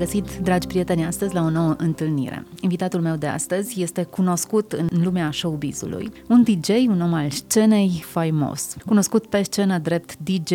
Bine 0.00 0.12
v-am 0.12 0.22
regăsit, 0.22 0.42
dragi 0.42 0.66
prieteni, 0.66 1.04
astăzi 1.04 1.34
la 1.34 1.42
o 1.42 1.50
nouă 1.50 1.74
întâlnire. 1.78 2.46
Invitatul 2.60 3.00
meu 3.00 3.16
de 3.16 3.26
astăzi 3.26 3.82
este 3.82 4.02
cunoscut 4.02 4.72
în 4.72 4.88
lumea 5.02 5.30
showbizului, 5.32 6.12
un 6.28 6.42
DJ, 6.42 6.68
un 6.68 7.00
om 7.00 7.14
al 7.14 7.30
scenei 7.30 8.04
faimos, 8.06 8.76
cunoscut 8.86 9.26
pe 9.26 9.42
scenă 9.42 9.78
drept 9.78 10.16
DJ 10.18 10.52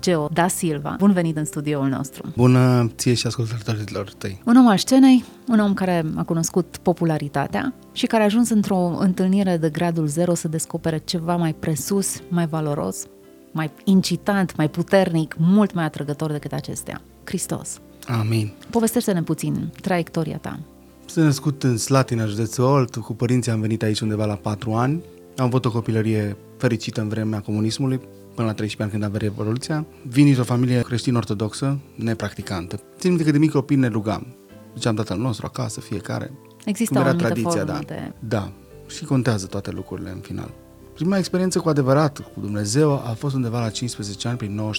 Geo 0.00 0.28
Da 0.32 0.48
Silva. 0.48 0.96
Bun 0.98 1.12
venit 1.12 1.36
în 1.36 1.44
studioul 1.44 1.88
nostru. 1.88 2.32
Bună 2.36 2.90
ție 2.96 3.14
și 3.14 3.26
ascultătorilor 3.26 4.12
tăi. 4.12 4.42
Un 4.44 4.56
om 4.56 4.68
al 4.68 4.76
scenei, 4.76 5.24
un 5.48 5.58
om 5.58 5.74
care 5.74 6.04
a 6.14 6.22
cunoscut 6.22 6.76
popularitatea 6.82 7.74
și 7.92 8.06
care 8.06 8.22
a 8.22 8.26
ajuns 8.26 8.50
într-o 8.50 8.96
întâlnire 8.98 9.56
de 9.56 9.70
gradul 9.70 10.06
zero 10.06 10.34
să 10.34 10.48
descopere 10.48 11.02
ceva 11.04 11.36
mai 11.36 11.54
presus, 11.54 12.20
mai 12.28 12.46
valoros, 12.46 13.06
mai 13.52 13.70
incitant, 13.84 14.56
mai 14.56 14.68
puternic, 14.68 15.34
mult 15.38 15.74
mai 15.74 15.84
atrăgător 15.84 16.32
decât 16.32 16.52
acestea. 16.52 17.00
Hristos. 17.24 17.80
Amin. 18.08 18.52
Povestește-ne 18.70 19.22
puțin 19.22 19.72
traiectoria 19.80 20.36
ta. 20.36 20.60
Sunt 21.06 21.24
născut 21.24 21.62
în 21.62 21.76
Slatina, 21.76 22.26
județul 22.26 22.64
Țolt. 22.64 22.96
Cu 22.96 23.14
părinții 23.14 23.52
am 23.52 23.60
venit 23.60 23.82
aici 23.82 24.00
undeva 24.00 24.24
la 24.24 24.34
4 24.34 24.72
ani. 24.72 25.02
Am 25.36 25.44
avut 25.44 25.64
o 25.64 25.70
copilărie 25.70 26.36
fericită 26.56 27.00
în 27.00 27.08
vremea 27.08 27.40
comunismului, 27.40 28.00
până 28.34 28.46
la 28.46 28.54
13 28.54 28.82
ani 28.82 28.90
când 28.90 29.02
a 29.02 29.18
venit 29.18 29.36
Revoluția. 29.36 29.86
Vin 30.08 30.24
dintr-o 30.24 30.44
familie 30.44 30.80
creștin-ortodoxă, 30.80 31.78
nepracticantă. 31.94 32.80
Țin 32.98 33.10
minte 33.10 33.24
că 33.24 33.30
de 33.30 33.38
mic 33.38 33.50
copil 33.50 33.78
ne 33.78 33.88
rugam. 33.88 34.26
Ziceam 34.74 34.94
tatăl 34.94 35.18
nostru 35.18 35.46
acasă, 35.46 35.80
fiecare. 35.80 36.30
Există 36.64 36.94
Cum 36.94 37.02
o 37.02 37.06
era 37.06 37.16
anumită 37.16 37.32
tradiția, 37.32 37.64
formă 37.64 37.84
da. 37.86 37.94
de... 37.94 38.12
Da. 38.18 38.52
Și 38.86 39.04
contează 39.04 39.46
toate 39.46 39.70
lucrurile 39.70 40.10
în 40.10 40.20
final. 40.20 40.50
Prima 40.94 41.18
experiență 41.18 41.58
cu 41.58 41.68
adevărat 41.68 42.18
cu 42.18 42.40
Dumnezeu 42.40 42.92
a 42.92 43.14
fost 43.18 43.34
undeva 43.34 43.60
la 43.60 43.70
15 43.70 44.28
ani, 44.28 44.36
prin 44.36 44.72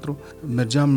Mergeam 0.54 0.90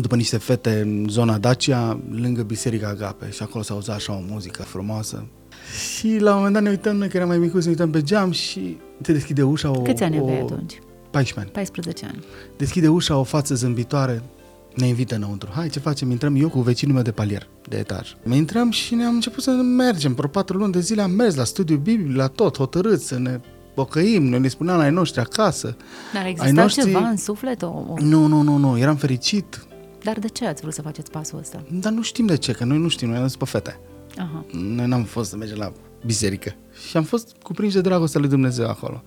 după 0.00 0.16
niște 0.16 0.36
fete 0.36 0.80
în 0.80 1.06
zona 1.08 1.38
Dacia, 1.38 2.00
lângă 2.10 2.42
Biserica 2.42 2.88
Agape 2.88 3.30
și 3.30 3.42
acolo 3.42 3.64
s-a 3.64 3.74
auzit 3.74 3.90
așa 3.90 4.12
o 4.12 4.20
muzică 4.28 4.62
frumoasă. 4.62 5.26
Și 5.96 6.18
la 6.20 6.30
un 6.30 6.36
moment 6.36 6.54
dat 6.54 6.62
ne 6.62 6.70
uităm, 6.70 6.96
noi 6.96 7.08
că 7.08 7.16
eram 7.16 7.28
mai 7.28 7.38
micuți, 7.38 7.64
ne 7.64 7.70
uităm 7.70 7.90
pe 7.90 8.02
geam 8.02 8.30
și 8.30 8.76
se 9.02 9.12
deschide 9.12 9.42
ușa 9.42 9.70
o... 9.70 9.82
Câți 9.82 10.02
ani 10.02 10.18
o... 10.18 10.22
aveai 10.22 10.40
atunci? 10.40 10.78
14 11.10 11.40
ani. 11.40 11.50
14 11.50 12.06
ani. 12.06 12.24
Deschide 12.56 12.88
ușa 12.88 13.16
o 13.16 13.22
față 13.22 13.54
zâmbitoare, 13.54 14.22
ne 14.74 14.86
invită 14.86 15.14
înăuntru. 15.14 15.50
Hai, 15.54 15.68
ce 15.68 15.78
facem? 15.78 16.10
Intrăm 16.10 16.36
eu 16.36 16.48
cu 16.48 16.60
vecinul 16.60 16.94
meu 16.94 17.02
de 17.02 17.10
palier, 17.10 17.48
de 17.68 17.76
etaj. 17.76 18.16
Mai 18.24 18.36
intrăm 18.36 18.70
și 18.70 18.94
ne-am 18.94 19.14
început 19.14 19.42
să 19.42 19.50
mergem. 19.50 20.14
Pro 20.14 20.28
patru 20.28 20.56
luni 20.58 20.72
de 20.72 20.80
zile 20.80 21.02
am 21.02 21.10
mers 21.10 21.34
la 21.34 21.44
studiu 21.44 21.76
biblic, 21.76 22.16
la 22.16 22.26
tot, 22.26 22.56
hotărât 22.56 23.00
să 23.00 23.18
ne 23.18 23.40
pocăim, 23.74 24.28
noi 24.28 24.40
le 24.40 24.48
spuneam 24.48 24.76
la 24.76 24.82
ai 24.82 24.90
noștri 24.90 25.20
acasă. 25.20 25.76
Dar 26.14 26.22
Ai 26.22 26.30
exista 26.30 26.62
noștri- 26.62 26.84
ceva 26.84 27.08
în 27.08 27.16
suflet? 27.16 27.62
O, 27.62 27.66
o... 27.66 27.94
Nu, 27.98 28.26
nu, 28.26 28.42
nu, 28.42 28.56
nu, 28.56 28.78
eram 28.78 28.96
fericit, 28.96 29.66
Dar 30.02 30.18
de 30.18 30.28
ce 30.28 30.46
ați 30.46 30.60
vrut 30.60 30.74
să 30.74 30.82
faceți 30.82 31.10
pasul 31.10 31.38
ăsta? 31.38 31.64
dar 31.70 31.92
nu 31.92 32.02
știm 32.02 32.26
de 32.26 32.36
ce, 32.36 32.52
că 32.52 32.64
noi 32.64 32.78
nu 32.78 32.88
știm, 32.88 33.08
noi 33.08 33.18
am 33.18 33.26
zis 33.26 33.36
pe 33.36 33.44
fete. 33.44 33.80
Aha. 34.18 34.44
Noi 34.52 34.86
n-am 34.86 35.04
fost 35.04 35.30
să 35.30 35.36
mergem 35.36 35.58
la 35.58 35.72
biserică. 36.06 36.54
Și 36.88 36.96
am 36.96 37.02
fost 37.02 37.36
cuprinși 37.42 37.74
de 37.74 37.80
dragostea 37.80 38.20
lui 38.20 38.28
Dumnezeu 38.28 38.68
acolo. 38.68 39.02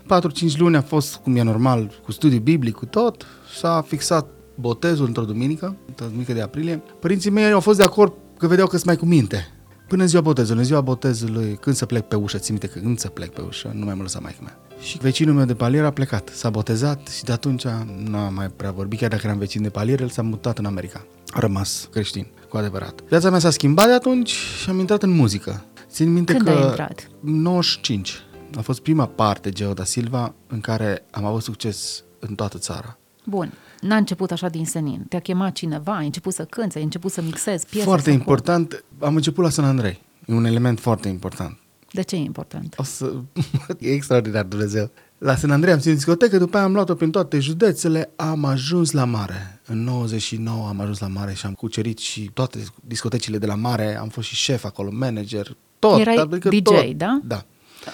4-5 0.54 0.58
luni 0.58 0.76
a 0.76 0.82
fost, 0.82 1.16
cum 1.16 1.36
e 1.36 1.42
normal, 1.42 2.00
cu 2.04 2.12
studiu 2.12 2.40
biblic, 2.40 2.76
cu 2.76 2.86
tot. 2.86 3.26
S-a 3.58 3.82
fixat 3.88 4.28
botezul 4.55 5.05
într-o 5.05 5.23
duminică, 5.23 5.76
într-o 5.88 6.05
duminică 6.05 6.34
de 6.34 6.42
aprilie. 6.42 6.82
Părinții 7.00 7.30
mei 7.30 7.52
au 7.52 7.60
fost 7.60 7.78
de 7.78 7.84
acord 7.84 8.14
că 8.38 8.48
vedeau 8.48 8.67
că 8.67 8.76
sunt 8.76 8.86
mai 8.86 8.98
cu 8.98 9.05
minte. 9.05 9.55
Până 9.88 10.02
în 10.02 10.08
ziua 10.08 10.22
botezului, 10.22 10.60
în 10.60 10.66
ziua 10.68 10.82
botezului, 10.82 11.58
când 11.62 11.76
să 11.76 11.86
plec 11.86 12.08
pe 12.08 12.16
ușă, 12.16 12.38
țin 12.38 12.58
minte 12.60 12.68
că 12.68 12.80
când 12.80 13.00
să 13.00 13.08
plec 13.08 13.30
pe 13.30 13.42
ușă, 13.42 13.72
nu 13.73 13.86
mai 13.86 13.94
mă 13.94 14.02
lăsa 14.02 14.20
mai 14.20 14.38
mea. 14.42 14.60
Și 14.80 14.98
vecinul 14.98 15.34
meu 15.34 15.46
de 15.46 15.54
palier 15.54 15.86
a 15.86 15.92
plecat, 15.92 16.30
s-a 16.34 16.50
botezat 16.50 17.08
și 17.08 17.23
de 17.23 17.32
atunci 17.32 17.66
nu 18.04 18.18
am 18.18 18.34
mai 18.34 18.48
prea 18.48 18.72
vorbit, 18.72 19.00
chiar 19.00 19.10
dacă 19.10 19.22
eram 19.26 19.38
vecin 19.38 19.62
de 19.62 19.70
palier, 19.70 20.02
el 20.02 20.10
s-a 20.10 20.22
mutat 20.22 20.58
în 20.58 20.66
America. 20.66 21.06
A 21.28 21.40
rămas 21.40 21.88
creștin, 21.92 22.28
cu 22.50 22.58
adevărat. 22.58 23.02
Viața 23.08 23.30
mea 23.30 23.40
s-a 23.40 23.50
schimbat 23.50 23.86
de 23.86 23.94
atunci 23.94 24.30
și 24.30 24.70
am 24.70 24.80
intrat 24.80 25.04
în 25.04 25.10
muzică. 25.10 25.64
Țin 25.90 26.14
minte 26.14 26.34
Când 26.34 26.46
că... 26.46 26.52
ai 26.52 26.64
intrat? 26.64 27.08
95. 27.20 28.23
A 28.58 28.62
fost 28.62 28.82
prima 28.82 29.06
parte, 29.06 29.50
Geo 29.50 29.73
da 29.73 29.84
Silva, 29.84 30.34
în 30.48 30.60
care 30.62 31.06
am 31.12 31.26
avut 31.26 31.42
succes 31.42 32.04
în 32.20 32.36
toată 32.36 32.58
țara. 32.58 32.98
Bun. 33.26 33.54
N-a 33.88 33.96
început 33.96 34.32
așa 34.32 34.50
din 34.50 34.66
senin. 34.66 35.06
Te-a 35.10 35.20
chemat 35.20 35.54
cineva, 35.54 35.96
ai 35.96 36.06
început 36.06 36.34
să 36.34 36.44
cânți, 36.46 36.78
ai 36.78 36.84
început 36.84 37.12
să 37.12 37.22
mixezi 37.22 37.66
piese. 37.66 37.86
foarte 37.86 38.04
sau 38.04 38.12
cum? 38.12 38.22
important, 38.22 38.84
am 39.00 39.16
început 39.16 39.44
la 39.44 39.50
San 39.50 39.66
Andrei. 39.66 40.02
E 40.26 40.34
un 40.34 40.46
element 40.46 40.80
foarte 40.80 41.08
important. 41.08 41.58
De 41.92 42.02
ce 42.02 42.16
e 42.16 42.20
important? 42.20 42.73
O 42.78 42.84
să... 42.84 43.14
e 43.80 43.92
extraordinar, 43.94 44.44
Dumnezeu. 44.44 44.90
La 45.18 45.36
San 45.36 45.52
Andrei 45.52 45.73
am 45.73 45.80
ținut 45.80 45.96
discotecă, 45.96 46.38
după 46.38 46.58
aia 46.58 46.66
am 46.66 46.73
luat-o 46.73 46.94
prin 46.94 47.12
toate 47.12 47.40
județele, 47.40 48.12
am 48.16 48.46
ajuns 48.46 48.92
la 48.92 49.06
mare. 49.06 49.62
În 49.66 49.84
99 49.84 50.67
am 50.67 50.80
ajuns 50.80 51.00
la 51.00 51.08
mare 51.08 51.34
și 51.34 51.46
am 51.46 51.54
cucerit 51.54 51.98
și 51.98 52.30
toate 52.34 52.64
discotecile 52.82 53.38
de 53.38 53.46
la 53.46 53.56
mare, 53.56 53.98
am 53.98 54.08
fost 54.08 54.28
și 54.28 54.36
șef 54.36 54.64
acolo, 54.64 54.90
manager, 54.94 55.56
tot. 55.80 56.00
Erai 56.00 56.16
adică 56.16 56.50
DJ, 56.50 56.62
tot. 56.62 56.92
da? 56.96 57.22
Da. 57.23 57.44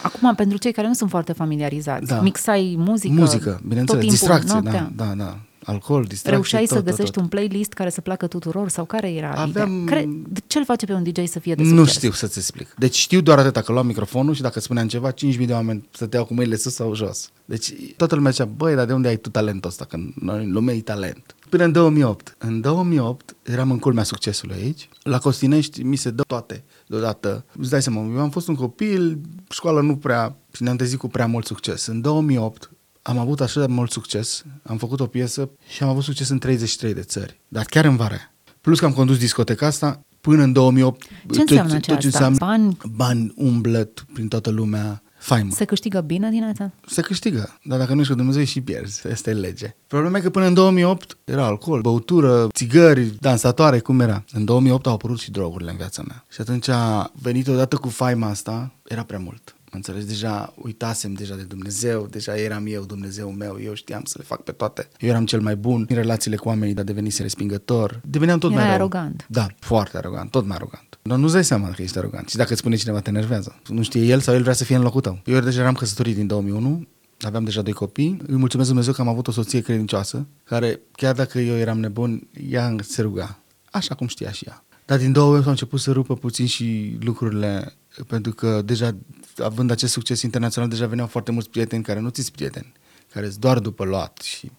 Acum, 0.04 0.36
pentru 0.36 0.58
cei 0.58 0.72
care 0.72 0.88
nu 0.88 0.94
sunt 0.94 1.10
foarte 1.10 1.34
familiarizați, 1.34 2.08
Da. 2.08 2.22
mixai 2.22 2.76
muzică, 2.78 3.14
Muzică, 3.14 3.50
tot 3.50 3.62
bineînțeles, 3.62 4.02
timpul, 4.02 4.10
distracție, 4.10 4.52
noaptea. 4.52 4.92
da, 4.96 5.06
da, 5.06 5.14
da. 5.14 5.38
Alcool, 5.64 6.02
distracție, 6.02 6.32
Reușeai 6.32 6.62
tot, 6.62 6.70
să 6.70 6.76
tot, 6.76 6.86
găsești 6.86 7.12
tot. 7.14 7.22
un 7.22 7.28
playlist 7.30 7.74
care 7.74 7.90
să 7.90 8.02
placă 8.02 8.28
tuturor 8.28 8.70
sau 8.70 8.86
care 8.86 9.12
era 9.14 9.32
Aveam- 9.32 9.50
ideea? 9.50 9.68
Care, 9.86 10.10
de 10.28 10.40
ce 10.48 10.58
îl 10.58 10.66
face 10.66 10.86
pe 10.86 10.94
un 10.94 11.04
DJ 11.04 11.24
să 11.28 11.40
fie 11.40 11.56
de 11.56 11.64
Nu 11.64 11.76
succes? 11.78 11.94
știu 11.96 12.12
să-ți 12.12 12.38
explic. 12.38 12.74
Deci 12.78 12.96
știu 12.96 13.22
doar 13.22 13.40
atâta 13.40 13.62
că 13.62 13.72
luam 13.72 13.86
microfonul 13.86 14.34
și 14.34 14.42
dacă 14.42 14.60
spuneam 14.60 14.88
ceva, 14.88 15.12
5.000 15.12 15.46
de 15.46 15.54
oameni 15.54 15.88
stăteau 15.92 16.26
cu 16.26 16.34
mâinile 16.34 16.56
sus 16.56 16.74
sau 16.74 16.96
jos. 16.96 17.30
Deci 17.46 17.74
toată 17.98 18.16
lumea 18.16 18.32
zicea, 18.32 18.46
băi, 18.46 18.76
dar 18.76 18.86
de 18.86 18.94
unde 18.94 19.08
ai 19.08 19.18
tu 19.18 19.30
talentul 19.30 19.70
ăsta? 19.70 19.86
Că 19.86 19.98
noi 20.16 20.44
în 20.44 20.52
lume 20.52 20.72
e 20.72 20.82
talent. 20.82 21.36
Până 21.50 21.64
în 21.64 21.72
2008. 21.72 22.36
În 22.38 22.62
2008 22.62 23.36
eram 23.44 23.72
în 23.72 23.80
culmea 23.80 24.04
succesului 24.04 24.56
aici. 24.56 24.90
La 25.04 25.18
Costinești 25.18 25.84
mi 25.84 25.96
se 25.96 26.10
dă 26.10 26.24
toate 26.28 26.64
deodată. 26.88 27.46
Îți 27.60 27.70
dai 27.70 27.82
seama, 27.82 28.00
eu 28.16 28.20
am 28.22 28.30
fost 28.30 28.48
un 28.48 28.56
copil, 28.56 29.18
școală 29.50 29.82
nu 29.82 29.96
prea, 29.96 30.36
și 30.56 30.64
ne-am 30.64 30.76
trezit 30.76 31.00
cu 31.00 31.08
prea 31.08 31.28
mult 31.28 31.46
succes. 31.46 31.86
În 31.86 32.02
2008 32.02 32.72
am 33.02 33.18
avut 33.18 33.42
așa 33.42 33.60
de 33.60 33.74
mult 33.74 33.92
succes, 33.92 34.44
am 34.64 34.78
făcut 34.78 35.00
o 35.00 35.06
piesă 35.06 35.50
și 35.68 35.84
am 35.84 35.90
avut 35.90 36.04
succes 36.04 36.30
în 36.30 36.40
33 36.40 36.94
de 36.94 37.02
țări, 37.02 37.40
dar 37.48 37.66
chiar 37.66 37.86
în 37.86 37.96
vară. 37.96 38.18
Plus 38.62 38.80
că 38.80 38.86
am 38.86 38.94
condus 38.94 39.18
discoteca 39.18 39.66
asta 39.66 40.04
până 40.22 40.44
în 40.44 40.52
2008. 40.52 41.08
Ce 41.34 41.42
înseamnă 41.42 41.74
tot, 41.74 41.82
tot 41.82 41.88
ce 41.88 41.94
aceasta? 41.94 42.26
înseamnă 42.26 42.38
Bani? 42.38 42.78
bani 42.96 43.34
umblăt 43.36 44.06
prin 44.14 44.28
toată 44.28 44.50
lumea, 44.50 45.02
faimă. 45.18 45.52
Se 45.52 45.66
câștigă 45.66 46.02
bine 46.02 46.30
din 46.30 46.44
asta? 46.44 46.72
Se 46.88 47.02
câștigă, 47.02 47.60
dar 47.64 47.80
dacă 47.80 47.94
nu 47.94 48.00
ești 48.00 48.12
cu 48.12 48.18
Dumnezeu 48.18 48.44
și 48.44 48.62
pierzi. 48.62 49.08
Asta 49.08 49.30
e 49.30 49.34
lege. 49.34 49.76
Problema 49.88 50.18
e 50.18 50.22
că 50.22 50.30
până 50.30 50.46
în 50.46 50.54
2008 50.54 51.18
era 51.24 51.46
alcool, 51.46 51.82
băutură, 51.82 52.48
țigări, 52.54 53.16
dansatoare, 53.20 53.80
cum 53.80 54.00
era. 54.00 54.24
În 54.32 54.46
2008 54.46 54.86
au 54.88 54.94
apărut 54.94 55.20
și 55.20 55.32
drogurile 55.32 55.72
în 55.72 55.78
viața 55.78 56.04
mea. 56.08 56.26
Și 56.30 56.42
atunci 56.42 56.68
a 56.68 57.12
venit 57.22 57.48
odată 57.48 57.76
cu 57.76 57.90
faima 57.90 58.28
asta, 58.28 58.74
era 58.88 59.04
prea 59.04 59.20
mult. 59.20 59.56
Înțelegi? 59.72 60.06
Deja 60.06 60.54
uitasem 60.56 61.14
deja 61.14 61.36
de 61.36 61.42
Dumnezeu, 61.42 62.08
deja 62.10 62.36
eram 62.38 62.66
eu, 62.68 62.84
Dumnezeu 62.84 63.32
meu, 63.32 63.60
eu 63.64 63.74
știam 63.74 64.04
să 64.06 64.16
le 64.18 64.24
fac 64.24 64.42
pe 64.42 64.52
toate. 64.52 64.88
Eu 65.00 65.10
eram 65.10 65.26
cel 65.26 65.42
mai 65.42 65.56
bun 65.56 65.86
în 65.90 65.96
relațiile 65.96 66.36
cu 66.36 66.48
oamenii, 66.48 66.74
dar 66.74 66.84
devenise 66.84 67.22
respingător. 67.22 68.02
Deveneam 68.06 68.40
tot 68.40 68.52
Erai 68.52 68.64
mai 68.64 68.78
rău. 68.78 68.86
arogant. 68.86 69.26
Da, 69.30 69.48
foarte 69.60 69.98
arogant, 69.98 70.32
tot 70.32 70.46
mai 70.46 70.56
arogant. 70.56 71.00
Dar 71.02 71.18
nu-ți 71.18 71.34
dai 71.34 71.44
seama 71.44 71.70
că 71.70 71.82
ești 71.82 71.98
arogant. 71.98 72.30
Și 72.30 72.36
dacă 72.36 72.52
îți 72.52 72.60
spune 72.60 72.76
cineva, 72.76 73.00
te 73.00 73.10
enervează. 73.10 73.56
Nu 73.68 73.82
știe 73.84 74.02
el 74.02 74.20
sau 74.20 74.34
el 74.34 74.42
vrea 74.42 74.54
să 74.54 74.64
fie 74.64 74.76
în 74.76 74.82
locul 74.82 75.02
tău. 75.02 75.22
Eu 75.26 75.40
deja 75.40 75.62
eram 75.62 75.74
căsătorit 75.74 76.16
din 76.16 76.28
2001, 76.28 76.88
aveam 77.22 77.44
deja 77.44 77.62
doi 77.62 77.74
copii. 77.74 78.22
Îi 78.28 78.36
mulțumesc 78.36 78.68
Dumnezeu 78.70 78.94
că 78.94 79.02
am 79.02 79.08
avut 79.08 79.28
o 79.28 79.32
soție 79.32 79.62
credincioasă, 79.62 80.26
care, 80.44 80.80
chiar 80.92 81.14
dacă 81.16 81.40
eu 81.40 81.56
eram 81.56 81.80
nebun, 81.80 82.28
ea 82.50 82.76
se 82.82 83.02
ruga. 83.02 83.40
Așa 83.72 83.96
cum 83.96 84.08
știa 84.08 84.32
și 84.32 84.46
ea. 84.48 84.64
Dar 84.86 85.00
din 85.00 85.12
2008 85.12 85.46
au 85.46 85.52
început 85.52 85.80
să 85.80 85.92
rupă 85.92 86.16
puțin 86.16 86.46
și 86.46 86.98
lucrurile, 87.02 87.74
pentru 88.08 88.32
că 88.32 88.62
deja, 88.66 88.96
având 89.38 89.72
acest 89.72 89.92
succes 89.94 90.22
internațional, 90.22 90.70
deja 90.70 90.88
veneau 90.88 91.08
foarte 91.08 91.32
mulți 91.32 91.50
prieteni 91.50 91.84
care 91.84 92.00
nu 92.00 92.10
ți 92.10 92.32
prieteni, 92.32 92.72
care 93.14 93.28
sunt 93.30 93.40
doar 93.40 93.60
după 93.60 93.84
luat 93.86 94.18
și 94.24 94.52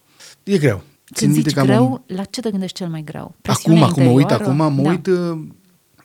e 0.43 0.59
greu. 0.59 0.77
Țin 1.15 1.15
Când 1.15 1.33
minte 1.33 1.49
zici 1.49 1.55
că 1.55 1.61
am 1.61 1.67
greu, 1.67 1.91
un- 1.93 2.17
la 2.17 2.25
ce 2.25 2.41
te 2.41 2.51
gândești 2.51 2.77
cel 2.77 2.89
mai 2.89 3.03
greu? 3.03 3.23
Acum, 3.23 3.37
Presiunea 3.43 3.85
acum 3.85 4.03
mă 4.03 4.11
uit, 4.11 4.21
interioară? 4.31 4.61
acum 4.61 4.75
mă 4.75 4.83
Da. 4.83 4.91
uit 4.91 5.07
uh, 5.07 5.39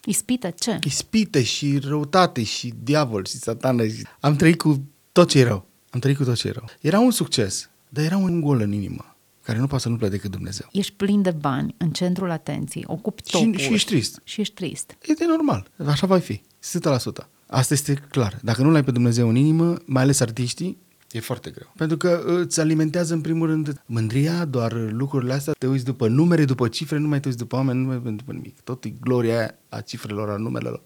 Ispite, 0.05 0.53
ce? 0.59 0.79
ispite 0.83 1.43
și 1.43 1.77
răutate 1.83 2.43
și 2.43 2.73
diavol 2.83 3.25
și 3.25 3.37
satană. 3.37 3.87
Și... 3.87 4.05
Am 4.19 4.35
trăit 4.35 4.57
cu 4.57 4.81
tot 5.11 5.29
ce 5.29 5.39
e 5.39 5.43
rău. 5.43 5.65
Am 5.89 5.99
trăit 5.99 6.17
cu 6.17 6.23
tot 6.23 6.35
ce 6.35 6.47
e 6.47 6.51
rău. 6.51 6.65
Era 6.81 6.99
un 6.99 7.11
succes, 7.11 7.69
dar 7.89 8.03
era 8.03 8.17
un 8.17 8.41
gol 8.41 8.59
în 8.61 8.71
inimă, 8.71 9.15
care 9.41 9.59
nu 9.59 9.67
poate 9.67 9.83
să 9.83 9.89
nu 9.89 9.95
plece 9.95 10.11
decât 10.11 10.31
Dumnezeu. 10.31 10.67
Ești 10.71 10.93
plin 10.93 11.21
de 11.21 11.31
bani, 11.31 11.75
în 11.77 11.89
centrul 11.91 12.29
atenției, 12.31 12.83
ocupi 12.87 13.21
Și- 13.25 13.31
topuri. 13.31 13.61
și 13.61 13.73
ești 13.73 13.89
trist. 13.89 14.21
Și 14.23 14.41
ești 14.41 14.53
trist. 14.53 14.97
E 15.01 15.13
de 15.13 15.25
normal, 15.27 15.67
așa 15.85 16.07
va 16.07 16.19
fi, 16.19 16.41
100%. 16.61 17.29
Asta 17.47 17.73
este 17.73 17.93
clar. 17.93 18.39
Dacă 18.41 18.61
nu 18.61 18.71
l-ai 18.71 18.83
pe 18.83 18.91
Dumnezeu 18.91 19.29
în 19.29 19.35
inimă, 19.35 19.75
mai 19.85 20.03
ales 20.03 20.19
artiștii, 20.19 20.77
e 21.11 21.19
foarte 21.19 21.49
greu. 21.49 21.73
Pentru 21.75 21.97
că 21.97 22.21
îți 22.25 22.59
alimentează 22.59 23.13
în 23.13 23.21
primul 23.21 23.47
rând 23.47 23.81
mândria, 23.85 24.45
doar 24.45 24.73
lucrurile 24.91 25.33
astea, 25.33 25.53
te 25.57 25.67
uiți 25.67 25.85
după 25.85 26.07
numere, 26.07 26.45
după 26.45 26.67
cifre, 26.67 26.97
nu 26.97 27.07
mai 27.07 27.19
te 27.19 27.27
uiți 27.27 27.39
după 27.39 27.55
oameni, 27.55 27.79
nu 27.79 27.87
mai 27.87 27.97
te 27.97 28.07
uiți 28.07 28.17
după 28.17 28.31
nimic. 28.31 28.59
Tot 28.59 28.83
e 28.83 28.89
gloria 28.89 29.37
aia 29.37 29.55
a 29.69 29.81
cifrelor, 29.81 30.29
a 30.29 30.35
numerelor 30.35 30.81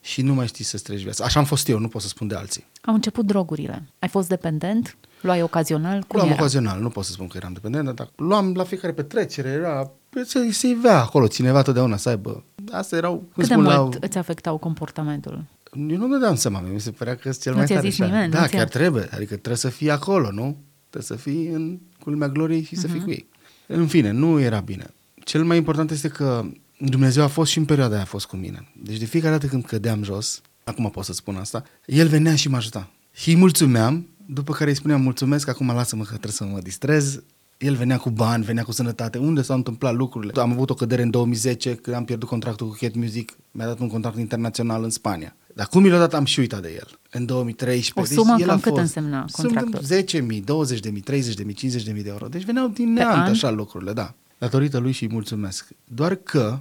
și 0.00 0.22
nu 0.22 0.34
mai 0.34 0.46
știi 0.46 0.64
să-ți 0.64 0.82
treci 0.82 1.02
viața. 1.02 1.24
Așa 1.24 1.38
am 1.38 1.44
fost 1.44 1.68
eu, 1.68 1.78
nu 1.78 1.88
pot 1.88 2.02
să 2.02 2.08
spun 2.08 2.26
de 2.26 2.34
alții. 2.34 2.66
Au 2.82 2.94
început 2.94 3.26
drogurile. 3.26 3.88
Ai 3.98 4.08
fost 4.08 4.28
dependent? 4.28 4.96
Luai 5.20 5.42
ocazional? 5.42 5.98
Cum 5.98 6.18
luam 6.18 6.28
era? 6.28 6.36
ocazional, 6.40 6.80
nu 6.80 6.88
pot 6.88 7.04
să 7.04 7.12
spun 7.12 7.26
că 7.26 7.36
eram 7.36 7.52
dependent, 7.52 7.96
dar 7.96 8.10
luam 8.16 8.54
la 8.54 8.64
fiecare 8.64 8.92
petrecere, 8.92 9.48
era 9.48 9.90
să 10.24 10.48
se 10.50 10.76
vea 10.80 11.00
acolo 11.00 11.26
cineva 11.26 11.62
totdeauna 11.62 11.96
să 11.96 12.08
aibă. 12.08 12.44
Asta 12.70 12.96
erau, 12.96 13.14
cum 13.14 13.26
Cât 13.34 13.46
de 13.46 13.52
spun, 13.52 13.62
mult 13.62 13.92
la... 13.92 13.98
îți 14.00 14.18
afectau 14.18 14.58
comportamentul? 14.58 15.44
Eu 15.76 15.96
nu 15.96 16.08
dădeam 16.08 16.34
seama, 16.34 16.60
mi 16.60 16.80
se 16.80 16.90
părea 16.90 17.14
că 17.16 17.30
sunt 17.30 17.42
cel 17.42 17.52
Nu 17.52 17.58
mai 17.58 17.66
ți-a 17.66 17.76
tare. 17.76 17.88
zis 17.88 18.00
așa. 18.00 18.10
nimeni, 18.12 18.32
nu 18.32 18.38
da, 18.38 18.46
ți-a- 18.46 18.58
chiar 18.58 18.68
trebuie, 18.68 19.02
adică 19.02 19.30
trebuie 19.34 19.56
să 19.56 19.68
fii 19.68 19.90
acolo, 19.90 20.30
nu? 20.30 20.56
Trebuie 20.90 21.18
să 21.18 21.24
fii 21.30 21.46
în 21.46 21.78
culmea 22.00 22.28
gloriei 22.28 22.62
și 22.62 22.76
să 22.76 22.86
Mhm. 22.86 22.96
fii 22.96 23.04
cu 23.04 23.10
ei. 23.10 23.28
În 23.66 23.86
fine, 23.86 24.10
nu 24.10 24.40
era 24.40 24.60
bine. 24.60 24.86
Cel 25.24 25.44
mai 25.44 25.56
important 25.56 25.90
este 25.90 26.08
că 26.08 26.44
Dumnezeu 26.78 27.22
a 27.22 27.26
fost 27.26 27.50
și 27.50 27.58
în 27.58 27.64
perioada 27.64 27.94
aia 27.94 28.02
a 28.02 28.06
fost 28.06 28.26
cu 28.26 28.36
mine. 28.36 28.68
Deci 28.82 28.98
de 28.98 29.04
fiecare 29.04 29.32
dată 29.34 29.46
când 29.46 29.64
cădeam 29.64 30.02
jos, 30.02 30.40
acum 30.64 30.90
pot 30.90 31.04
să 31.04 31.12
spun 31.12 31.36
asta, 31.36 31.62
El 31.86 32.08
venea 32.08 32.34
și 32.36 32.48
mă 32.48 32.56
ajuta. 32.56 32.90
Și 33.12 33.28
îi 33.30 33.36
mulțumeam, 33.36 34.06
după 34.26 34.52
care 34.52 34.70
îi 34.70 34.76
spuneam 34.76 35.00
mulțumesc, 35.02 35.48
acum 35.48 35.66
lasă-mă 35.66 36.02
că 36.02 36.08
trebuie 36.08 36.32
să 36.32 36.44
mă 36.44 36.58
distrez. 36.62 37.22
El 37.58 37.74
venea 37.74 37.98
cu 37.98 38.10
bani, 38.10 38.44
venea 38.44 38.62
cu 38.62 38.72
sănătate. 38.72 39.18
Unde 39.18 39.42
s-au 39.42 39.56
întâmplat 39.56 39.94
lucrurile? 39.94 40.32
Am 40.40 40.52
avut 40.52 40.70
o 40.70 40.74
cădere 40.74 41.02
în 41.02 41.10
2010, 41.10 41.74
când 41.74 41.96
am 41.96 42.04
pierdut 42.04 42.28
contractul 42.28 42.68
cu 42.68 42.76
Cat 42.80 42.94
Music. 42.94 43.36
Mi-a 43.50 43.66
dat 43.66 43.78
un 43.78 43.88
contract 43.88 44.18
internațional 44.18 44.82
în 44.84 44.90
Spania. 44.90 45.36
Dar 45.60 45.68
cum 45.68 45.82
mi 45.82 45.88
l-a 45.88 45.98
dat, 45.98 46.14
am 46.14 46.24
și 46.24 46.38
uitat 46.40 46.62
de 46.62 46.72
el. 46.74 46.98
În 47.10 47.26
2013. 47.26 48.18
O 48.18 48.22
sumă 48.22 48.36
deci 48.36 48.42
el 48.44 48.48
a 48.48 48.52
cam 48.52 48.60
cât 48.60 48.68
fost, 48.70 48.80
însemna 48.82 49.24
Sunt 49.28 49.54
contractul? 49.54 49.96
10.000, 49.96 50.40
20.000, 50.40 51.94
30.000, 51.94 51.94
50.000 51.94 52.02
de 52.02 52.08
euro. 52.08 52.26
Deci 52.28 52.44
veneau 52.44 52.68
din 52.68 52.94
Pe 52.94 53.00
neant 53.00 53.22
an? 53.22 53.30
așa 53.30 53.50
lucrurile, 53.50 53.92
da. 53.92 54.14
Datorită 54.38 54.78
lui 54.78 54.92
și 54.92 55.02
îi 55.02 55.08
mulțumesc. 55.12 55.68
Doar 55.84 56.14
că, 56.14 56.58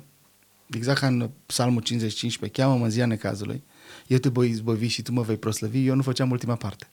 exact 0.69 0.99
ca 0.99 1.07
în 1.07 1.29
Psalmul 1.45 1.81
55, 1.81 2.37
pe 2.37 2.47
cheamă-mă 2.47 2.83
în 2.83 2.89
ziua 2.89 3.05
necazului, 3.05 3.63
eu 4.07 4.17
te 4.17 4.29
voi 4.29 4.49
izbăvi 4.49 4.87
și 4.87 5.01
tu 5.01 5.11
mă 5.11 5.21
vei 5.21 5.37
proslăvi, 5.37 5.85
eu 5.85 5.95
nu 5.95 6.01
făceam 6.01 6.31
ultima 6.31 6.55
parte. 6.55 6.87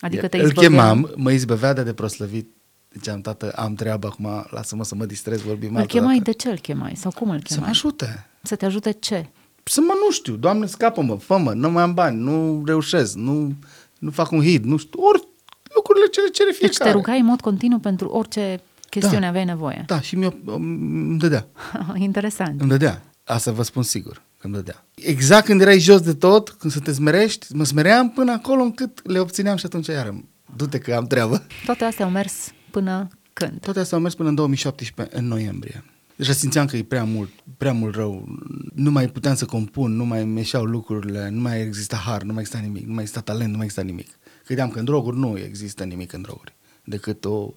Adică 0.00 0.28
te 0.28 0.36
Îl 0.38 0.44
izbăveam? 0.44 0.72
chemam, 0.72 1.12
mă 1.16 1.32
izbăvea 1.32 1.72
de, 1.72 1.82
de 1.82 1.92
proslăvit. 1.92 2.48
Ziceam, 2.92 3.20
tată, 3.20 3.50
am 3.50 3.74
treabă 3.74 4.06
acum, 4.06 4.46
lasă-mă 4.50 4.84
să 4.84 4.94
mă 4.94 5.04
distrez, 5.06 5.40
vorbim 5.40 5.70
Îl 5.70 5.76
altă 5.76 5.86
chemai, 5.92 6.16
dată. 6.18 6.30
de 6.30 6.36
ce 6.36 6.48
îl 6.48 6.58
chemai? 6.58 6.94
Sau 6.96 7.10
cum 7.10 7.30
îl 7.30 7.36
Să 7.38 7.44
mă 7.48 7.54
chemai? 7.54 7.70
ajute. 7.70 8.26
Să 8.42 8.56
te 8.56 8.64
ajute 8.64 8.90
ce? 8.90 9.28
Să 9.70 9.80
mă, 9.80 9.92
nu 10.06 10.10
știu, 10.12 10.36
Doamne, 10.36 10.66
scapă-mă, 10.66 11.16
fă-mă, 11.16 11.52
nu 11.52 11.70
mai 11.70 11.82
am 11.82 11.94
bani, 11.94 12.20
nu 12.20 12.62
reușesc, 12.66 13.14
nu, 13.14 13.52
nu 13.98 14.10
fac 14.10 14.30
un 14.30 14.42
hit, 14.42 14.64
nu 14.64 14.76
știu, 14.76 15.00
ori 15.02 15.28
lucrurile 15.74 16.06
ce 16.06 16.20
le 16.20 16.28
cere 16.28 16.48
Deci 16.50 16.58
fiecare. 16.58 16.90
te 16.90 16.96
rugai 16.96 17.18
în 17.20 17.24
mod 17.26 17.40
continuu 17.40 17.78
pentru 17.78 18.08
orice 18.08 18.60
chestiune 18.90 19.20
Da. 19.20 19.28
aveai 19.28 19.44
nevoie. 19.44 19.84
Da, 19.86 20.00
și 20.00 20.16
mi-o, 20.16 20.30
îmi 20.44 21.18
dădea, 21.18 21.46
Interesant. 21.94 22.60
îmi 22.60 22.68
dădea. 22.70 23.02
Asta 23.24 23.52
vă 23.52 23.62
spun 23.62 23.82
sigur, 23.82 24.22
că 24.38 24.46
îmi 24.46 24.54
dădea. 24.54 24.84
Exact 24.94 25.44
când 25.44 25.60
erai 25.60 25.78
jos 25.78 26.00
de 26.00 26.14
tot, 26.14 26.50
când 26.50 26.72
să 26.72 26.80
te 26.80 26.92
smerești, 26.92 27.46
mă 27.54 27.64
smeream 27.64 28.10
până 28.10 28.32
acolo 28.32 28.62
încât 28.62 29.06
le 29.08 29.18
obțineam 29.18 29.56
și 29.56 29.66
atunci 29.66 29.86
iară, 29.86 30.24
du-te 30.56 30.78
că 30.78 30.94
am 30.94 31.06
treabă. 31.06 31.46
Toate 31.64 31.84
astea 31.84 32.04
au 32.04 32.10
mers 32.10 32.52
până 32.70 33.08
când? 33.32 33.60
Toate 33.60 33.80
astea 33.80 33.96
au 33.96 34.02
mers 34.02 34.14
până 34.14 34.28
în 34.28 34.34
2017, 34.34 35.16
în 35.16 35.26
noiembrie. 35.26 35.84
Deja 36.20 36.32
simțeam 36.32 36.66
că 36.66 36.76
e 36.76 36.82
prea 36.82 37.04
mult, 37.04 37.30
prea 37.56 37.72
mult 37.72 37.94
rău. 37.94 38.28
Nu 38.74 38.90
mai 38.90 39.08
puteam 39.08 39.34
să 39.34 39.44
compun, 39.44 39.96
nu 39.96 40.04
mai 40.04 40.24
meșeau 40.24 40.64
lucrurile, 40.64 41.28
nu 41.28 41.40
mai 41.40 41.60
exista 41.60 41.96
har, 41.96 42.22
nu 42.22 42.32
mai 42.32 42.42
exista 42.42 42.64
nimic, 42.66 42.86
nu 42.86 42.92
mai 42.92 43.02
exista 43.02 43.20
talent, 43.20 43.50
nu 43.50 43.56
mai 43.56 43.64
exista 43.64 43.86
nimic. 43.86 44.08
Credeam 44.44 44.70
că 44.70 44.78
în 44.78 44.84
droguri 44.84 45.18
nu 45.18 45.38
există 45.38 45.84
nimic 45.84 46.12
în 46.12 46.22
droguri, 46.22 46.56
decât 46.84 47.24
o, 47.24 47.54